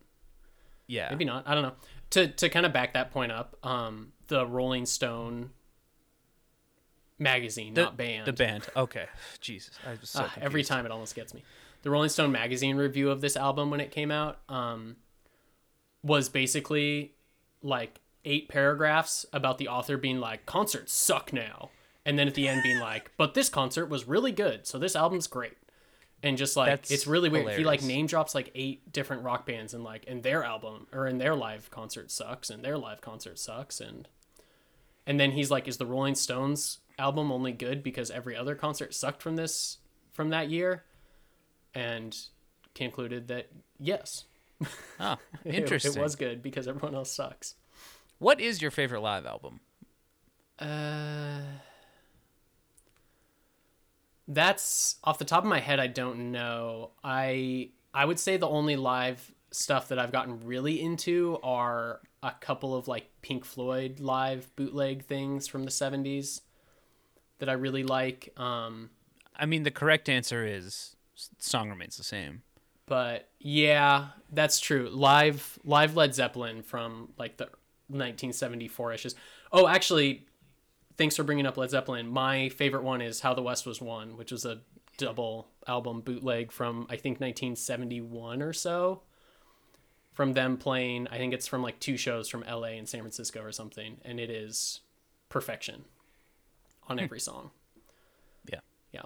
[0.86, 1.48] yeah maybe not.
[1.48, 1.72] I don't know.
[2.10, 5.50] To to kind of back that point up, um, the Rolling Stone
[7.18, 9.06] magazine, the, not band, the band okay
[9.40, 11.42] jesus i was so Ah, every time it almost gets me.
[11.82, 14.96] The Rolling Stone magazine review of this album when it came out um,
[16.02, 17.14] was basically
[17.62, 21.70] like eight paragraphs about the author being like, concerts suck now.
[22.04, 24.66] And then at the end being like, but this concert was really good.
[24.66, 25.56] So this album's great.
[26.22, 27.56] And just like, That's it's really weird.
[27.56, 31.06] He like name drops like eight different rock bands and like, and their album or
[31.06, 33.80] in their live concert sucks and their live concert sucks.
[33.80, 34.06] And,
[35.06, 38.94] and then he's like, is the Rolling Stones album only good because every other concert
[38.94, 39.78] sucked from this,
[40.12, 40.84] from that year?
[41.74, 42.16] and
[42.74, 43.48] concluded that
[43.78, 44.24] yes,
[44.98, 47.54] oh it- interesting it, was good because everyone else sucks.
[48.20, 49.58] What is your favorite live album
[50.60, 51.40] Uh,
[54.28, 55.80] that's off the top of my head.
[55.80, 56.90] I don't know.
[57.02, 62.30] I I would say the only live stuff that I've gotten really into are a
[62.30, 66.42] couple of like Pink Floyd live bootleg things from the '70s
[67.38, 68.32] that I really like.
[68.36, 68.90] Um,
[69.36, 70.94] i mean the correct answer is
[71.38, 72.42] song remains the same
[72.86, 74.88] but yeah, that's true.
[74.90, 77.48] Live live Led Zeppelin from like the
[77.90, 79.14] 1974 issues.
[79.52, 80.26] Oh, actually,
[80.96, 82.08] thanks for bringing up Led Zeppelin.
[82.08, 84.60] My favorite one is How the West Was Won, which was a
[84.98, 89.02] double album bootleg from I think 1971 or so.
[90.12, 93.42] From them playing, I think it's from like two shows from LA and San Francisco
[93.42, 94.80] or something, and it is
[95.28, 95.84] perfection
[96.88, 97.04] on hmm.
[97.04, 97.50] every song.
[98.52, 98.60] yeah
[98.92, 99.04] Yeah.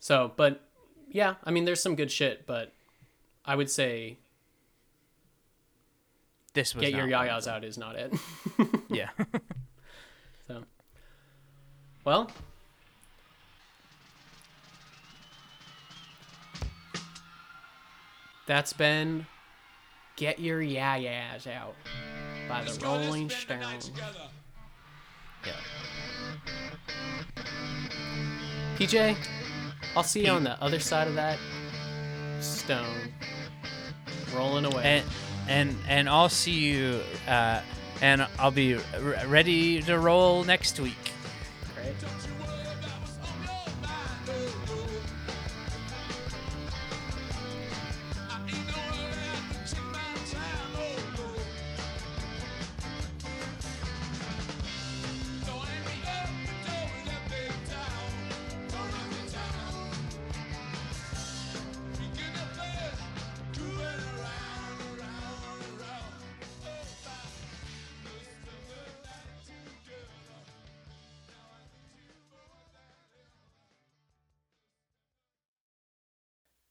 [0.00, 0.62] So, but
[1.08, 2.72] yeah, I mean, there's some good shit, but
[3.44, 4.18] I would say
[6.56, 8.14] this was get your not one of yayas out is not it.
[8.88, 9.10] yeah
[10.48, 10.62] so,
[12.02, 12.30] well,
[18.46, 19.26] that's been
[20.16, 21.74] Get Your Yayas Out
[22.48, 23.92] by the Rolling Stones.
[25.44, 25.52] yeah
[28.78, 29.16] PJ,
[29.94, 31.38] I'll see you on the other side of that
[32.40, 33.12] stone,
[34.34, 34.82] rolling away.
[34.84, 35.04] and
[35.48, 37.60] and and I'll see you uh
[38.02, 38.78] and I'll be
[39.26, 41.12] ready to roll next week.
[41.74, 41.94] Great.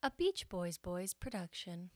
[0.05, 1.89] A Beach Boys Boys production.